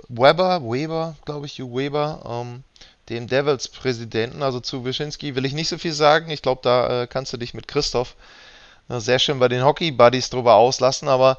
[0.09, 2.64] Weber, Weber, glaube ich, Hugh Weber, ähm,
[3.11, 4.43] dem Devils-Präsidenten.
[4.43, 6.31] Also zu Wyszynski will ich nicht so viel sagen.
[6.31, 8.15] Ich glaube, da äh, kannst du dich mit Christoph
[8.89, 11.09] äh, sehr schön bei den Hockey-Buddies drüber auslassen.
[11.09, 11.39] Aber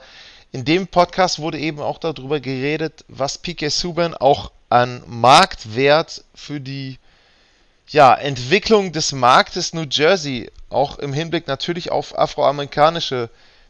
[0.51, 6.59] in dem Podcast wurde eben auch darüber geredet, was PK Subban auch an Marktwert für
[6.59, 6.99] die
[7.87, 13.29] ja, Entwicklung des Marktes New Jersey, auch im Hinblick natürlich auf afroamerikanische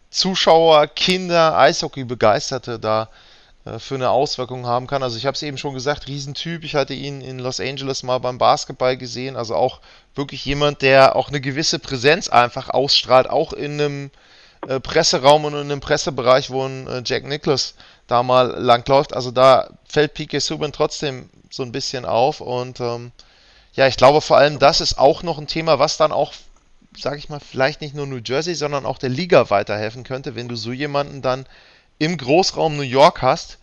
[0.09, 3.07] Zuschauer, Kinder, Eishockey-Begeisterte da äh,
[3.77, 5.03] für eine Auswirkung haben kann.
[5.03, 6.63] Also ich habe es eben schon gesagt, Riesentyp.
[6.63, 9.35] Ich hatte ihn in Los Angeles mal beim Basketball gesehen.
[9.35, 9.81] Also auch
[10.15, 14.11] wirklich jemand, der auch eine gewisse Präsenz einfach ausstrahlt, auch in einem
[14.67, 17.75] äh, Presseraum und in einem Pressebereich, wo ein äh, Jack Nicholas
[18.07, 19.13] da mal langläuft.
[19.13, 23.11] Also da fällt PK Subban trotzdem so ein bisschen auf und ähm,
[23.73, 26.33] ja, ich glaube vor allem, das ist auch noch ein Thema, was dann auch,
[26.97, 30.49] sage ich mal, vielleicht nicht nur New Jersey, sondern auch der Liga weiterhelfen könnte, wenn
[30.49, 31.45] du so jemanden dann
[32.01, 33.59] im Großraum New York hast.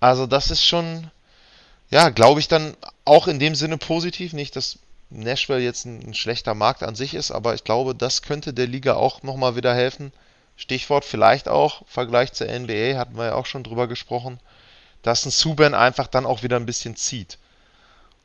[0.00, 1.10] Also das ist schon,
[1.90, 4.32] ja, glaube ich dann auch in dem Sinne positiv.
[4.32, 4.78] Nicht, dass
[5.10, 8.66] Nashville jetzt ein, ein schlechter Markt an sich ist, aber ich glaube, das könnte der
[8.66, 10.12] Liga auch nochmal wieder helfen.
[10.56, 14.40] Stichwort vielleicht auch, Vergleich zur NBA, hatten wir ja auch schon drüber gesprochen,
[15.02, 17.36] dass ein Subban einfach dann auch wieder ein bisschen zieht.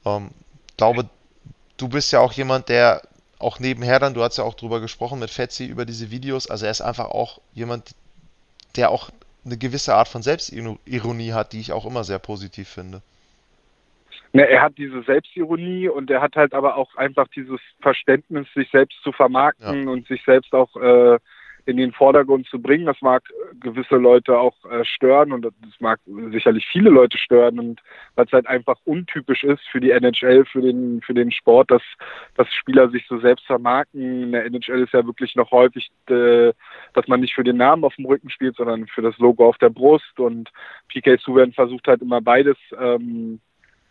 [0.05, 0.31] Ähm,
[0.77, 1.09] glaube,
[1.75, 3.01] du bist ja auch jemand, der
[3.39, 6.63] auch nebenher dann, du hast ja auch drüber gesprochen mit Fetzi über diese Videos, also
[6.63, 7.93] er ist einfach auch jemand,
[8.77, 9.09] der auch
[9.45, 13.01] eine gewisse Art von Selbstironie hat, die ich auch immer sehr positiv finde.
[14.35, 18.69] Ne, er hat diese Selbstironie und er hat halt aber auch einfach dieses Verständnis, sich
[18.71, 19.89] selbst zu vermarkten ja.
[19.89, 21.19] und sich selbst auch äh,
[21.65, 22.85] in den Vordergrund zu bringen.
[22.85, 23.23] Das mag
[23.59, 25.99] gewisse Leute auch äh, stören und das mag
[26.31, 27.81] sicherlich viele Leute stören und
[28.15, 31.83] weil es halt einfach untypisch ist für die NHL, für den, für den Sport, dass,
[32.35, 34.23] dass Spieler sich so selbst vermarkten.
[34.23, 36.51] In der NHL ist ja wirklich noch häufig, äh,
[36.93, 39.57] dass man nicht für den Namen auf dem Rücken spielt, sondern für das Logo auf
[39.57, 40.51] der Brust und
[40.89, 43.39] PK Subban versucht halt immer beides ähm,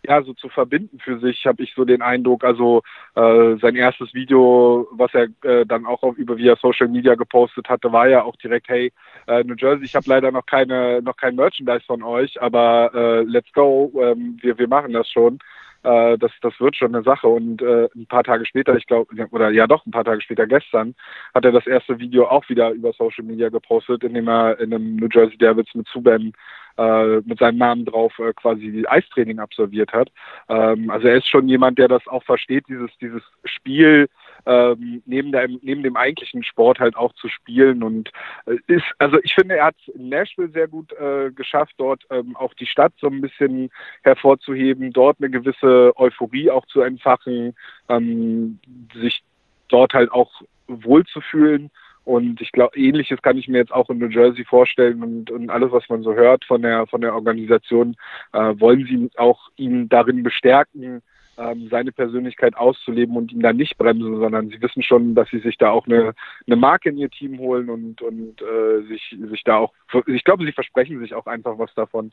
[0.07, 2.45] ja, so zu verbinden für sich, habe ich so den Eindruck.
[2.45, 2.83] Also
[3.15, 7.69] äh, sein erstes Video, was er äh, dann auch auf, über via Social Media gepostet
[7.69, 8.93] hatte, war ja auch direkt, hey,
[9.29, 13.23] äh, New Jersey, ich habe leider noch keine, noch kein Merchandise von euch, aber äh,
[13.23, 15.39] let's go, ähm, wir, wir machen das schon.
[15.85, 17.29] Äh, das, das wird schon eine Sache.
[17.29, 20.47] Und äh, ein paar Tage später, ich glaube, oder ja doch, ein paar Tage später
[20.47, 20.95] gestern,
[21.35, 24.73] hat er das erste Video auch wieder über Social Media gepostet, in dem er in
[24.73, 26.33] einem New Jersey Devils mit Subban
[26.79, 30.11] äh, mit seinem Namen drauf äh, quasi Eistraining absolviert hat.
[30.49, 34.09] Ähm, also er ist schon jemand, der das auch versteht, dieses, dieses Spiel
[34.47, 38.11] ähm, neben, der, neben dem eigentlichen Sport halt auch zu spielen und
[38.47, 42.37] äh, ist, also ich finde, er hat in Nashville sehr gut äh, geschafft, dort ähm,
[42.37, 43.71] auch die Stadt so ein bisschen
[44.03, 47.55] hervorzuheben, dort eine gewisse Euphorie auch zu entfachen,
[47.89, 48.59] ähm,
[48.95, 49.23] sich
[49.69, 51.71] dort halt auch wohlzufühlen
[52.05, 55.51] und ich glaube, ähnliches kann ich mir jetzt auch in New Jersey vorstellen und, und
[55.51, 57.97] alles, was man so hört von der von der Organisation,
[58.33, 61.03] äh, wollen sie auch ihn darin bestärken,
[61.39, 65.39] ähm, seine Persönlichkeit auszuleben und ihn dann nicht bremsen, sondern sie wissen schon, dass sie
[65.39, 66.15] sich da auch eine,
[66.47, 69.73] eine Marke in ihr Team holen und, und äh, sich, sich da auch,
[70.07, 72.13] ich glaube, sie versprechen sich auch einfach was davon,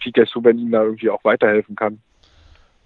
[0.00, 2.00] PK Subban ihnen da irgendwie auch weiterhelfen kann.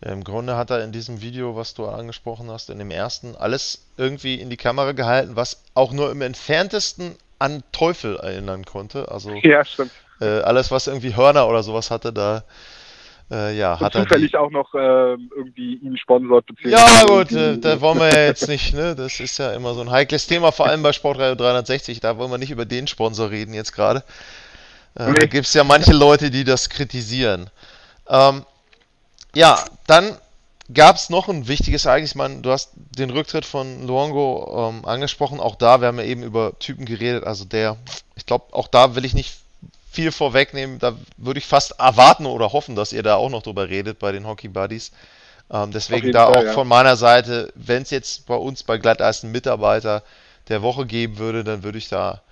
[0.05, 3.87] Im Grunde hat er in diesem Video, was du angesprochen hast, in dem ersten, alles
[3.97, 9.11] irgendwie in die Kamera gehalten, was auch nur im entferntesten an Teufel erinnern konnte.
[9.11, 9.93] Also ja, stimmt.
[10.21, 12.45] Äh, alles, was irgendwie Hörner oder sowas hatte, da
[13.31, 14.03] äh, ja, Und hat er.
[14.03, 14.79] zufällig Die, auch noch äh,
[15.15, 16.45] irgendwie ihn sponsort.
[16.65, 18.95] ja, gut, äh, da wollen wir ja jetzt nicht, ne?
[18.95, 22.01] Das ist ja immer so ein heikles Thema, vor allem bei Sportradio 360.
[22.01, 24.01] Da wollen wir nicht über den Sponsor reden jetzt gerade.
[24.97, 25.15] Äh, Nee.
[25.21, 27.49] Da gibt es ja manche Leute, die das kritisieren.
[28.09, 28.45] Ähm,
[29.35, 30.17] ja, dann
[30.73, 32.13] gab es noch ein wichtiges Ereignis.
[32.13, 35.41] Ich meine, du hast den Rücktritt von Luongo ähm, angesprochen.
[35.41, 37.25] Auch da, wir haben ja eben über Typen geredet.
[37.25, 37.77] Also der,
[38.17, 39.37] ich glaube, auch da will ich nicht
[39.91, 40.79] viel vorwegnehmen.
[40.79, 44.13] Da würde ich fast erwarten oder hoffen, dass ihr da auch noch drüber redet bei
[44.13, 44.93] den Hockey Buddies.
[45.51, 46.53] Ähm, deswegen da Fall, auch ja.
[46.53, 50.03] von meiner Seite, wenn es jetzt bei uns bei Glatteis einen Mitarbeiter
[50.49, 52.23] der Woche geben würde, dann würde ich da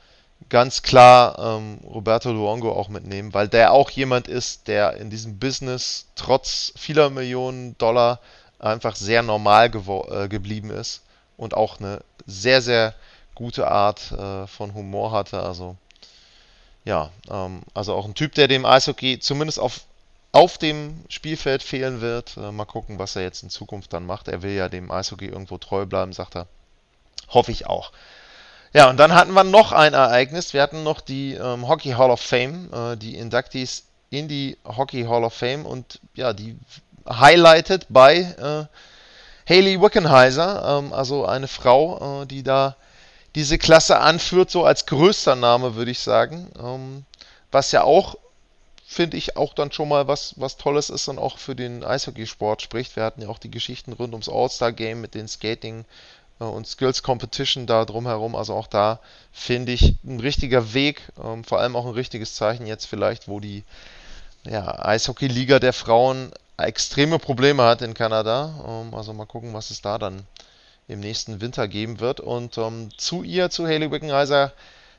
[0.48, 5.38] ganz klar ähm, Roberto Luongo auch mitnehmen, weil der auch jemand ist, der in diesem
[5.38, 8.20] Business trotz vieler Millionen Dollar
[8.58, 11.02] einfach sehr normal äh, geblieben ist
[11.36, 12.94] und auch eine sehr, sehr
[13.34, 15.40] gute Art äh, von Humor hatte.
[15.42, 15.76] Also
[16.84, 19.80] ja, ähm, also auch ein Typ, der dem Eishockey zumindest auf,
[20.32, 22.36] auf dem Spielfeld fehlen wird.
[22.36, 24.28] Äh, mal gucken, was er jetzt in Zukunft dann macht.
[24.28, 26.46] Er will ja dem Eishockey irgendwo treu bleiben, sagt er.
[27.28, 27.92] Hoffe ich auch.
[28.72, 30.54] Ja, und dann hatten wir noch ein Ereignis.
[30.54, 35.04] Wir hatten noch die ähm, Hockey Hall of Fame, äh, die Inductees in die Hockey
[35.04, 36.56] Hall of Fame und ja, die
[37.08, 38.66] highlighted bei äh,
[39.48, 42.76] Haley Wickenheiser, ähm, also eine Frau, äh, die da
[43.34, 46.50] diese Klasse anführt, so als größter Name, würde ich sagen.
[46.58, 47.04] Ähm,
[47.50, 48.16] was ja auch,
[48.86, 52.62] finde ich, auch dann schon mal was, was Tolles ist und auch für den Eishockeysport
[52.62, 52.96] spricht.
[52.96, 55.84] Wir hatten ja auch die Geschichten rund ums All-Star-Game mit den Skating-
[56.42, 58.34] und Skills Competition da drumherum.
[58.34, 59.00] Also auch da
[59.32, 63.40] finde ich ein richtiger Weg, ähm, vor allem auch ein richtiges Zeichen jetzt vielleicht, wo
[63.40, 63.64] die
[64.44, 68.54] ja, Eishockey-Liga der Frauen extreme Probleme hat in Kanada.
[68.66, 70.26] Ähm, also mal gucken, was es da dann
[70.88, 72.20] im nächsten Winter geben wird.
[72.20, 74.52] Und ähm, zu ihr, zu Haley Wickenheiser,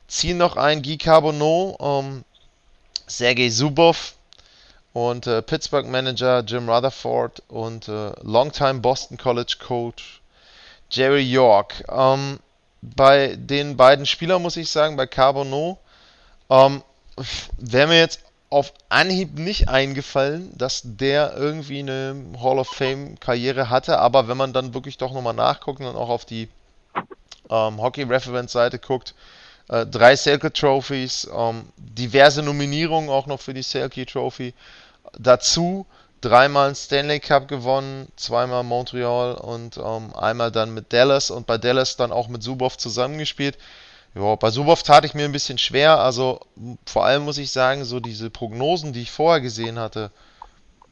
[0.08, 2.24] ziehen noch ein Guy Carbonneau, ähm,
[3.06, 4.14] Sergei Zubov
[4.92, 10.20] und äh, Pittsburgh Manager Jim Rutherford und äh, Longtime Boston College Coach
[10.90, 11.84] Jerry York.
[11.88, 12.38] Ähm,
[12.82, 15.78] bei den beiden Spielern muss ich sagen, bei Carbonneau
[16.50, 16.82] ähm,
[17.58, 18.20] wäre mir jetzt
[18.50, 24.36] auf Anhieb nicht eingefallen, dass der irgendwie eine Hall of Fame Karriere hatte, aber wenn
[24.36, 26.48] man dann wirklich doch nochmal nachguckt und auch auf die
[27.50, 29.14] ähm, Hockey Reference Seite guckt,
[29.68, 34.54] äh, drei Selke Trophies, ähm, diverse Nominierungen auch noch für die Selke Trophy,
[35.18, 35.86] dazu
[36.24, 41.58] dreimal einen Stanley Cup gewonnen, zweimal Montreal und ähm, einmal dann mit Dallas und bei
[41.58, 43.58] Dallas dann auch mit Subov zusammengespielt.
[44.14, 45.98] Ja, bei Subov tat ich mir ein bisschen schwer.
[45.98, 46.40] Also
[46.86, 50.10] vor allem muss ich sagen, so diese Prognosen, die ich vorher gesehen hatte,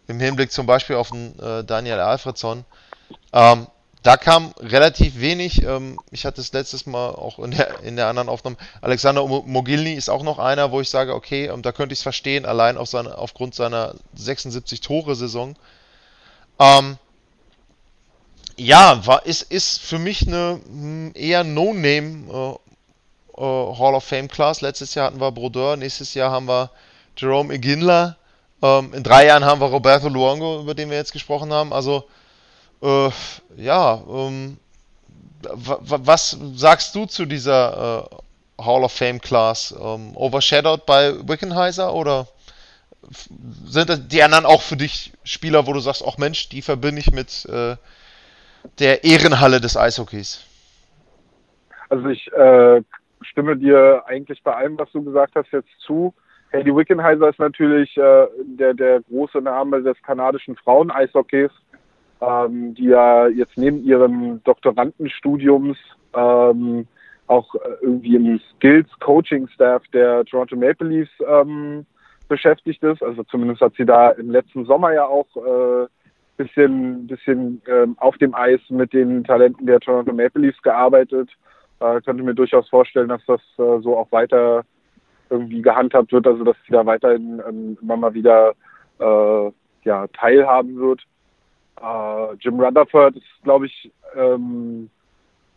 [0.08, 2.64] im Hinblick zum Beispiel auf den äh, Daniel Alfredson,
[3.32, 3.66] ähm,
[4.02, 5.62] da kam relativ wenig.
[5.62, 8.56] Ähm, ich hatte es letztes Mal auch in der, in der anderen Aufnahme.
[8.80, 12.00] Alexander Mo- Mogilny ist auch noch einer, wo ich sage, okay, ähm, da könnte ich
[12.00, 15.54] es verstehen, allein auf seine, aufgrund seiner 76 Tore-Saison.
[16.58, 16.96] Ähm,
[18.56, 22.58] ja, war, ist, ist für mich eine hm, eher No-Name
[23.36, 24.60] äh, äh, Hall of Fame Class.
[24.60, 26.70] Letztes Jahr hatten wir Brodeur, nächstes Jahr haben wir
[27.16, 28.16] Jerome Iginla.
[28.62, 31.72] Ähm, in drei Jahren haben wir Roberto Luongo, über den wir jetzt gesprochen haben.
[31.72, 32.04] Also,
[32.82, 33.10] äh,
[33.56, 34.58] ja, ähm,
[35.42, 38.08] was sagst du zu dieser
[38.58, 39.74] äh, Hall of Fame Class?
[39.80, 42.26] Ähm, overshadowed bei Wickenheiser oder
[43.66, 47.12] sind die anderen auch für dich Spieler, wo du sagst, auch Mensch, die verbinde ich
[47.12, 47.76] mit äh,
[48.78, 50.46] der Ehrenhalle des Eishockeys?
[51.88, 52.82] Also ich äh,
[53.22, 56.14] stimme dir eigentlich bei allem, was du gesagt hast, jetzt zu.
[56.52, 61.50] Heidi Wickenheiser ist natürlich äh, der, der große Name des kanadischen Frauen-Eishockeys,
[62.22, 65.76] ähm, die ja jetzt neben ihrem Doktorandenstudiums
[66.14, 66.86] ähm,
[67.26, 71.84] auch äh, irgendwie im Skills-Coaching-Staff der Toronto Maple Leafs ähm,
[72.28, 73.02] beschäftigt ist.
[73.02, 75.86] Also zumindest hat sie da im letzten Sommer ja auch äh,
[76.36, 81.28] bisschen, bisschen ähm, auf dem Eis mit den Talenten der Toronto Maple Leafs gearbeitet.
[81.80, 84.62] Äh, könnte mir durchaus vorstellen, dass das äh, so auch weiter
[85.30, 88.52] irgendwie gehandhabt wird, also dass sie da weiterhin ähm, immer mal wieder
[89.00, 89.50] äh,
[89.84, 91.02] ja, teilhaben wird.
[91.80, 94.90] Äh, Jim Rutherford ist, glaube ich, ähm,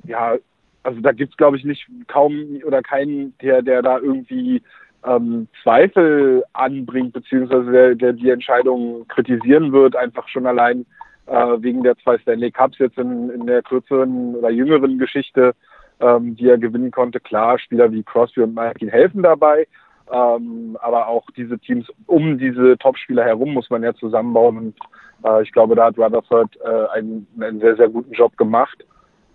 [0.03, 0.35] ja,
[0.83, 4.61] also da gibt es, glaube ich, nicht kaum oder keinen, der, der da irgendwie
[5.05, 10.85] ähm, Zweifel anbringt, beziehungsweise der, der die Entscheidung kritisieren wird, einfach schon allein
[11.25, 15.55] äh, wegen der zwei Stanley Cups jetzt in, in der kürzeren oder jüngeren Geschichte
[15.99, 17.19] ähm, die er gewinnen konnte.
[17.19, 19.67] Klar, Spieler wie Crosby und Malkin helfen dabei,
[20.11, 24.75] ähm, aber auch diese Teams um diese Topspieler herum muss man ja zusammenbauen und
[25.23, 28.85] äh, ich glaube, da hat Rutherford äh, einen, einen sehr, sehr guten Job gemacht.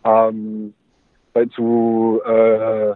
[0.05, 0.75] Ähm,
[1.33, 2.95] bei zu äh,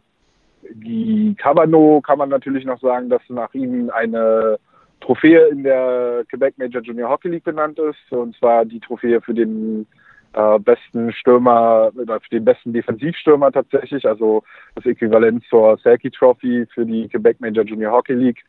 [0.70, 4.58] die Cabano kann man natürlich noch sagen, dass nach ihm eine
[5.00, 9.34] Trophäe in der Quebec Major Junior Hockey League benannt ist, und zwar die Trophäe für
[9.34, 9.86] den
[10.34, 14.42] äh, besten Stürmer für den besten Defensivstürmer tatsächlich, also
[14.74, 18.44] das Äquivalent zur Selkie Trophy für die Quebec Major Junior Hockey League.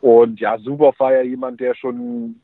[0.00, 2.36] Und ja, Subov war ja jemand, der schon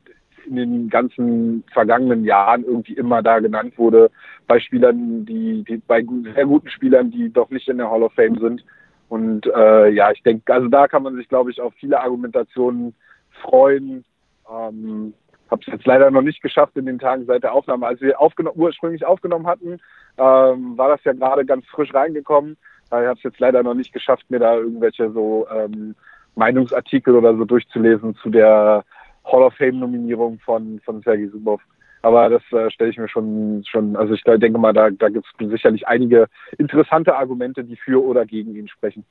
[0.45, 4.09] in den ganzen vergangenen Jahren irgendwie immer da genannt wurde,
[4.47, 8.13] bei Spielern, die, die bei sehr guten Spielern, die doch nicht in der Hall of
[8.13, 8.63] Fame sind.
[9.09, 12.93] Und äh, ja, ich denke, also da kann man sich, glaube ich, auf viele Argumentationen
[13.41, 14.05] freuen.
[14.49, 15.13] Ähm,
[15.51, 17.87] habe es jetzt leider noch nicht geschafft in den Tagen seit der Aufnahme.
[17.87, 19.79] Als wir aufgeno ursprünglich aufgenommen hatten,
[20.17, 22.57] ähm, war das ja gerade ganz frisch reingekommen.
[22.85, 25.95] Ich habe es jetzt leider noch nicht geschafft, mir da irgendwelche so ähm,
[26.35, 28.85] Meinungsartikel oder so durchzulesen zu der
[29.25, 31.61] Hall of Fame-Nominierung von, von Sergei Subov.
[32.01, 35.25] Aber das äh, stelle ich mir schon, schon, also ich denke mal, da, da gibt
[35.39, 36.27] es sicherlich einige
[36.57, 39.03] interessante Argumente, die für oder gegen ihn sprechen.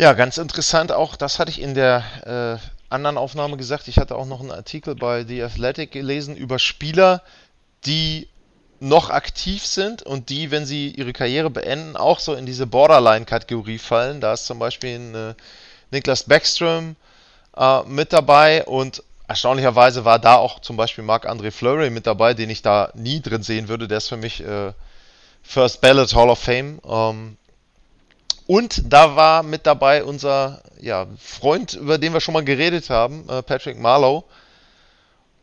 [0.00, 4.14] Ja, ganz interessant auch, das hatte ich in der äh, anderen Aufnahme gesagt, ich hatte
[4.14, 7.20] auch noch einen Artikel bei The Athletic gelesen über Spieler,
[7.84, 8.28] die
[8.78, 13.78] noch aktiv sind und die, wenn sie ihre Karriere beenden, auch so in diese Borderline-Kategorie
[13.78, 14.20] fallen.
[14.20, 15.34] Da ist zum Beispiel ein, äh,
[15.90, 16.94] Niklas Backstrom
[17.56, 22.50] äh, mit dabei und erstaunlicherweise war da auch zum Beispiel Marc-André Fleury mit dabei, den
[22.50, 23.88] ich da nie drin sehen würde.
[23.88, 24.72] Der ist für mich äh,
[25.42, 26.80] First Ballot Hall of Fame.
[26.88, 27.36] Ähm,
[28.48, 33.28] und da war mit dabei unser ja, Freund, über den wir schon mal geredet haben,
[33.28, 34.24] äh, Patrick Marlowe.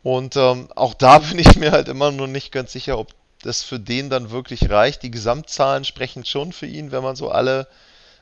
[0.02, 3.14] Und ähm, auch da bin ich mir halt immer noch nicht ganz sicher, ob
[3.44, 5.04] das für den dann wirklich reicht.
[5.04, 7.68] Die Gesamtzahlen sprechen schon für ihn, wenn man so alle,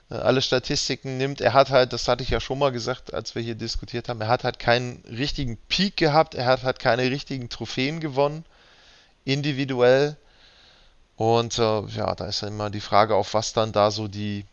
[0.09, 1.39] äh, alle Statistiken nimmt.
[1.39, 4.20] Er hat halt, das hatte ich ja schon mal gesagt, als wir hier diskutiert haben,
[4.20, 8.43] er hat halt keinen richtigen Peak gehabt, er hat halt keine richtigen Trophäen gewonnen,
[9.24, 10.18] individuell.
[11.16, 14.45] Und äh, ja, da ist ja immer die Frage, auf was dann da so die,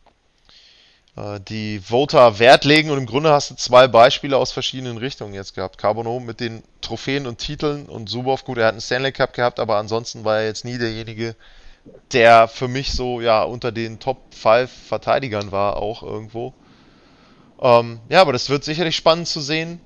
[1.49, 5.55] die Voter Wert legen und im Grunde hast du zwei Beispiele aus verschiedenen Richtungen jetzt
[5.55, 5.77] gehabt.
[5.77, 9.59] Carbono mit den Trophäen und Titeln und Subov, gut, er hat einen Stanley Cup gehabt,
[9.61, 11.35] aber ansonsten war er jetzt nie derjenige,
[12.13, 16.55] der für mich so ja unter den Top 5 Verteidigern war, auch irgendwo.
[17.61, 19.81] Ähm, ja, aber das wird sicherlich spannend zu sehen,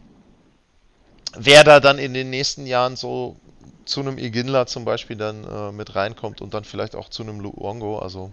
[1.37, 3.37] wer da dann in den nächsten Jahren so
[3.85, 7.41] zu einem Iginla zum Beispiel dann äh, mit reinkommt und dann vielleicht auch zu einem
[7.41, 7.99] Luongo.
[7.99, 8.33] Also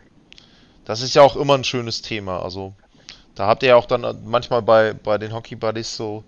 [0.85, 2.41] das ist ja auch immer ein schönes Thema.
[2.41, 2.73] Also
[3.35, 6.23] da habt ihr ja auch dann manchmal bei, bei den Hockey Buddies so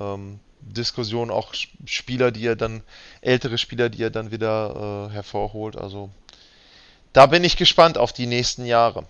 [0.00, 2.82] ähm, Diskussionen, auch Spieler, die ihr dann,
[3.20, 5.76] ältere Spieler, die ihr dann wieder äh, hervorholt.
[5.76, 6.10] Also
[7.12, 9.04] da bin ich gespannt auf die nächsten Jahre.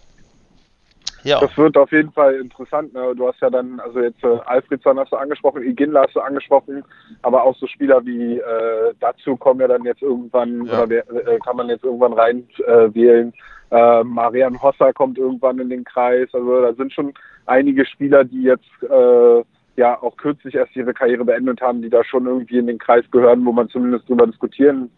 [1.24, 1.40] Ja.
[1.40, 2.92] Das wird auf jeden Fall interessant.
[2.92, 3.14] Ne?
[3.16, 6.84] Du hast ja dann, also jetzt äh, Alfredson hast du angesprochen, Iginla hast du angesprochen,
[7.22, 10.82] aber auch so Spieler wie äh, dazu kommen ja dann jetzt irgendwann, ja.
[10.82, 13.32] oder äh, kann man jetzt irgendwann rein äh, wählen.
[13.70, 16.28] Äh, Marian Hossa kommt irgendwann in den Kreis.
[16.34, 17.14] Also da sind schon
[17.46, 19.42] einige Spieler, die jetzt äh,
[19.76, 23.04] ja auch kürzlich erst ihre Karriere beendet haben, die da schon irgendwie in den Kreis
[23.10, 24.90] gehören, wo man zumindest drüber diskutieren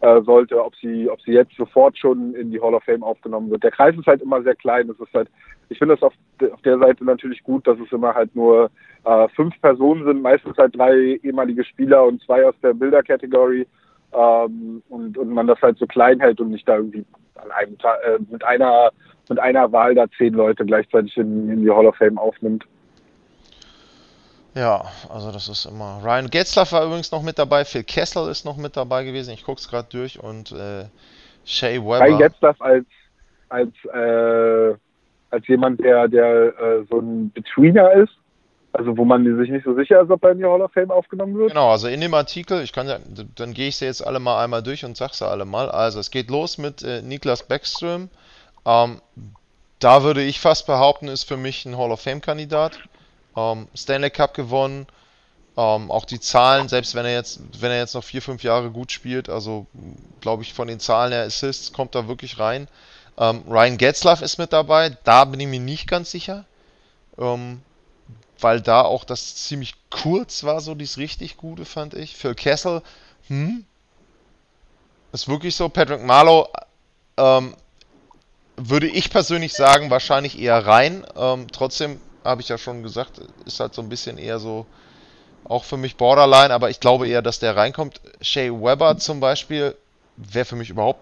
[0.00, 3.50] äh, sollte, ob sie, ob sie jetzt sofort schon in die Hall of Fame aufgenommen
[3.50, 3.64] wird.
[3.64, 4.88] Der Kreis ist halt immer sehr klein.
[4.90, 5.28] Es ist halt,
[5.68, 6.12] ich finde es auf,
[6.52, 8.70] auf der Seite natürlich gut, dass es immer halt nur
[9.04, 13.66] äh, fünf Personen sind, meistens halt drei ehemalige Spieler und zwei aus der Bilder-Category.
[14.12, 17.76] Ähm, und, und man das halt so klein hält und nicht da irgendwie an einem
[17.78, 18.90] Tag äh, mit einer
[19.28, 22.64] mit einer Wahl da zehn Leute gleichzeitig in, in die Hall of Fame aufnimmt.
[24.58, 26.00] Ja, also das ist immer.
[26.02, 29.44] Ryan Getzlaff war übrigens noch mit dabei, Phil Kessel ist noch mit dabei gewesen, ich
[29.44, 30.86] gucke es gerade durch und äh,
[31.44, 32.00] Shea Weber.
[32.00, 32.86] Ryan Getzlaff als,
[33.50, 34.74] als, äh,
[35.30, 38.12] als jemand, der, der äh, so ein Betweener ist,
[38.72, 40.90] also wo man sich nicht so sicher ist, ob er in die Hall of Fame
[40.90, 41.50] aufgenommen wird.
[41.50, 42.98] Genau, also in dem Artikel, ich kann ja,
[43.36, 45.70] dann gehe ich sie jetzt alle mal einmal durch und sage sie alle mal.
[45.70, 48.08] Also es geht los mit äh, Niklas Backström.
[48.66, 49.00] Ähm,
[49.78, 52.80] da würde ich fast behaupten, ist für mich ein Hall of Fame-Kandidat.
[53.38, 54.86] Ähm, Stanley Cup gewonnen.
[55.56, 58.70] Ähm, auch die Zahlen, selbst wenn er jetzt, wenn er jetzt noch vier, fünf Jahre
[58.70, 59.66] gut spielt, also
[60.20, 62.68] glaube ich von den Zahlen her Assists kommt da wirklich rein.
[63.16, 66.44] Ähm, Ryan Getzlaff ist mit dabei, da bin ich mir nicht ganz sicher.
[67.18, 67.60] Ähm,
[68.40, 72.16] weil da auch das ziemlich kurz war, so dies richtig Gute, fand ich.
[72.16, 72.82] Phil Kessel,
[73.26, 73.64] hm,
[75.10, 75.68] ist wirklich so.
[75.68, 76.48] Patrick Marlowe,
[77.16, 77.56] ähm,
[78.56, 81.04] würde ich persönlich sagen, wahrscheinlich eher rein.
[81.16, 84.66] Ähm, trotzdem habe ich ja schon gesagt, ist halt so ein bisschen eher so,
[85.44, 88.00] auch für mich Borderline, aber ich glaube eher, dass der reinkommt.
[88.20, 89.74] Shea Weber zum Beispiel
[90.16, 91.00] wäre für mich überhaupt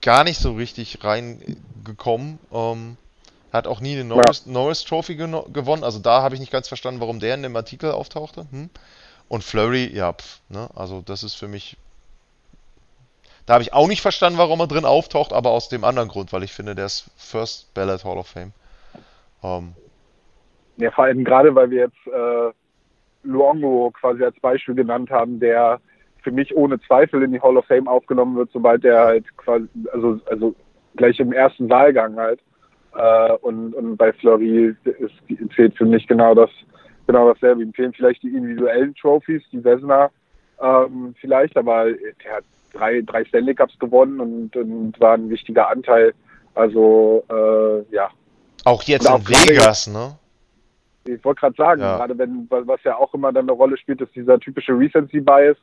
[0.00, 2.38] gar nicht so richtig reingekommen.
[2.52, 2.96] Ähm,
[3.52, 4.46] hat auch nie eine Norris.
[4.46, 7.92] Norris Trophy gewonnen, also da habe ich nicht ganz verstanden, warum der in dem Artikel
[7.92, 8.46] auftauchte.
[8.50, 8.70] Hm?
[9.28, 10.68] Und Flurry, ja, pf, ne?
[10.74, 11.76] also das ist für mich.
[13.46, 16.32] Da habe ich auch nicht verstanden, warum er drin auftaucht, aber aus dem anderen Grund,
[16.32, 18.52] weil ich finde, der ist First Ballot Hall of Fame.
[19.42, 19.74] Ähm,
[20.76, 22.52] ja, vor allem gerade, weil wir jetzt äh,
[23.22, 25.80] Luongo quasi als Beispiel genannt haben, der
[26.22, 29.68] für mich ohne Zweifel in die Hall of Fame aufgenommen wird, sobald der halt quasi,
[29.92, 30.54] also, also
[30.96, 32.40] gleich im ersten Wahlgang halt.
[32.96, 36.50] Äh, und, und bei Fleury ist, zählt für mich genau das,
[37.06, 37.62] genau dasselbe.
[37.62, 40.10] Ihm fehlen vielleicht die individuellen Trophies, die Vesna
[40.60, 45.68] ähm, vielleicht, aber der hat drei, drei Stanley Cups gewonnen und, und war ein wichtiger
[45.68, 46.14] Anteil.
[46.54, 48.08] Also äh, ja.
[48.64, 50.16] Auch jetzt in Vegas, ne?
[51.06, 51.96] Ich wollte gerade sagen, ja.
[51.98, 55.56] gerade wenn, was ja auch immer dann eine Rolle spielt, ist dieser typische Recency-Bias.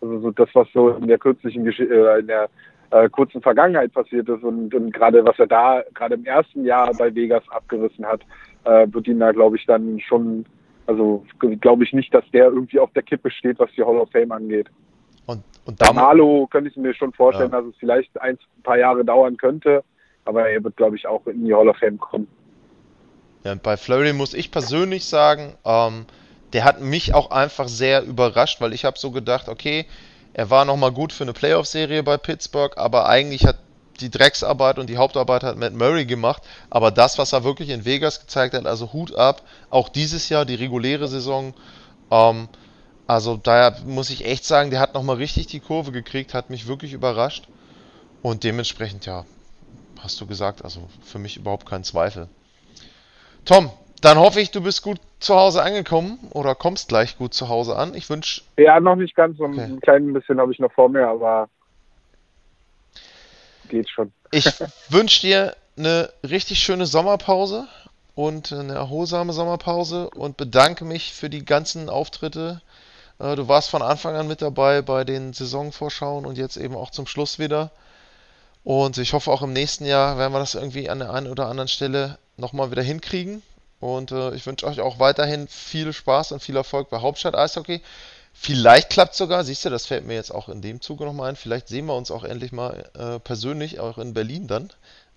[0.00, 2.48] Also so das, was so in der kürzlichen Geschichte, äh, in der
[2.90, 6.92] äh, kurzen Vergangenheit passiert ist und, und gerade was er da gerade im ersten Jahr
[6.94, 8.22] bei Vegas abgerissen hat,
[8.64, 10.46] äh, wird ihn da glaube ich dann schon,
[10.86, 11.24] also
[11.60, 14.32] glaube ich nicht, dass der irgendwie auf der Kippe steht, was die Hall of Fame
[14.32, 14.68] angeht.
[15.26, 17.60] Und, und bei Marlo könnte ich mir schon vorstellen, ja.
[17.60, 19.84] dass es vielleicht ein paar Jahre dauern könnte,
[20.24, 22.28] aber er wird glaube ich auch in die Hall of Fame kommen.
[23.44, 26.06] Und bei Flurry muss ich persönlich sagen, ähm,
[26.52, 29.86] der hat mich auch einfach sehr überrascht, weil ich habe so gedacht, okay,
[30.32, 33.58] er war nochmal gut für eine Playoff-Serie bei Pittsburgh, aber eigentlich hat
[34.00, 36.42] die Drecksarbeit und die Hauptarbeit hat Matt Murray gemacht.
[36.70, 40.44] Aber das, was er wirklich in Vegas gezeigt hat, also Hut ab, auch dieses Jahr
[40.44, 41.54] die reguläre Saison,
[42.10, 42.48] ähm,
[43.06, 46.66] also daher muss ich echt sagen, der hat nochmal richtig die Kurve gekriegt, hat mich
[46.66, 47.48] wirklich überrascht.
[48.22, 49.24] Und dementsprechend, ja,
[50.00, 52.28] hast du gesagt, also für mich überhaupt kein Zweifel.
[53.48, 53.70] Tom,
[54.02, 57.76] dann hoffe ich, du bist gut zu Hause angekommen oder kommst gleich gut zu Hause
[57.76, 57.94] an.
[57.94, 58.42] Ich wünsche.
[58.58, 59.38] Ja, noch nicht ganz.
[59.38, 59.62] So okay.
[59.62, 61.48] ein kleines bisschen habe ich noch vor mir, aber
[63.70, 64.12] geht schon.
[64.32, 64.44] Ich
[64.90, 67.66] wünsche dir eine richtig schöne Sommerpause
[68.14, 72.60] und eine erholsame Sommerpause und bedanke mich für die ganzen Auftritte.
[73.18, 76.90] Äh, du warst von Anfang an mit dabei bei den Saisonvorschauen und jetzt eben auch
[76.90, 77.70] zum Schluss wieder.
[78.62, 81.46] Und ich hoffe auch im nächsten Jahr werden wir das irgendwie an der einen oder
[81.46, 83.42] anderen Stelle nochmal wieder hinkriegen.
[83.80, 87.82] Und äh, ich wünsche euch auch weiterhin viel Spaß und viel Erfolg bei Hauptstadt Eishockey.
[88.32, 91.36] Vielleicht klappt sogar, siehst du, das fällt mir jetzt auch in dem Zuge nochmal ein.
[91.36, 94.70] Vielleicht sehen wir uns auch endlich mal äh, persönlich, auch in Berlin dann,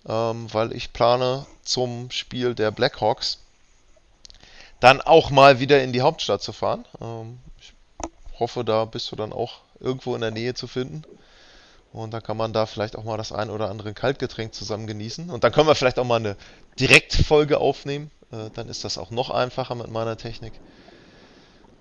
[0.08, 3.38] ähm, weil ich plane zum Spiel der Blackhawks
[4.80, 6.84] dann auch mal wieder in die Hauptstadt zu fahren.
[7.00, 7.72] Ähm, ich
[8.40, 11.04] hoffe, da bist du dann auch irgendwo in der Nähe zu finden.
[11.92, 15.28] Und da kann man da vielleicht auch mal das ein oder andere Kaltgetränk zusammen genießen.
[15.28, 16.36] Und dann können wir vielleicht auch mal eine
[16.78, 18.10] Direktfolge aufnehmen.
[18.30, 20.54] Äh, dann ist das auch noch einfacher mit meiner Technik.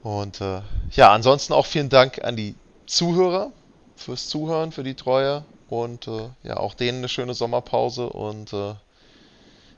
[0.04, 0.62] Und äh,
[0.92, 2.56] ja, ansonsten auch vielen Dank an die
[2.88, 3.52] Zuhörer
[3.96, 8.74] fürs Zuhören, für die Treue und äh, ja, auch denen eine schöne Sommerpause und äh,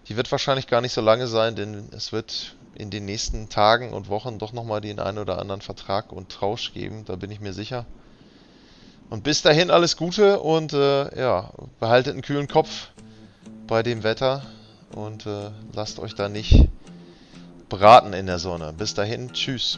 [0.07, 3.93] die wird wahrscheinlich gar nicht so lange sein, denn es wird in den nächsten Tagen
[3.93, 7.39] und Wochen doch nochmal den einen oder anderen Vertrag und Tausch geben, da bin ich
[7.39, 7.85] mir sicher.
[9.13, 12.87] Und bis dahin alles Gute und äh, ja, behaltet einen kühlen Kopf
[13.67, 14.41] bei dem Wetter
[14.95, 16.67] und äh, lasst euch da nicht
[17.69, 18.73] braten in der Sonne.
[18.73, 19.77] Bis dahin, tschüss.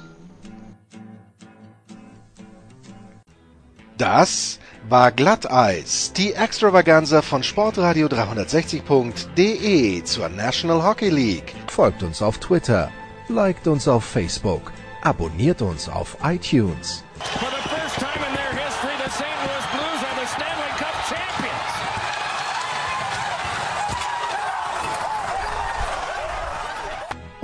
[3.97, 11.53] Das war Glatteis, die Extravaganza von Sportradio 360.de zur National Hockey League.
[11.67, 12.89] Folgt uns auf Twitter,
[13.27, 14.71] liked uns auf Facebook,
[15.01, 17.03] abonniert uns auf iTunes.
[17.19, 19.23] For the first time in their history, the St.
[19.23, 21.55] Louis Blues are the Stanley Cup champions.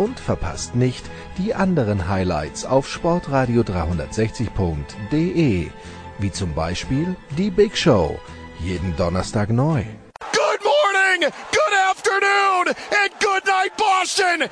[0.02, 1.06] Und verpasst nicht
[1.38, 5.70] die anderen Highlights auf Sportradio 360.de,
[6.18, 8.20] wie zum Beispiel die Big Show,
[8.60, 9.84] jeden Donnerstag neu.
[10.34, 14.50] Good morning, good afternoon, and good night, Boston!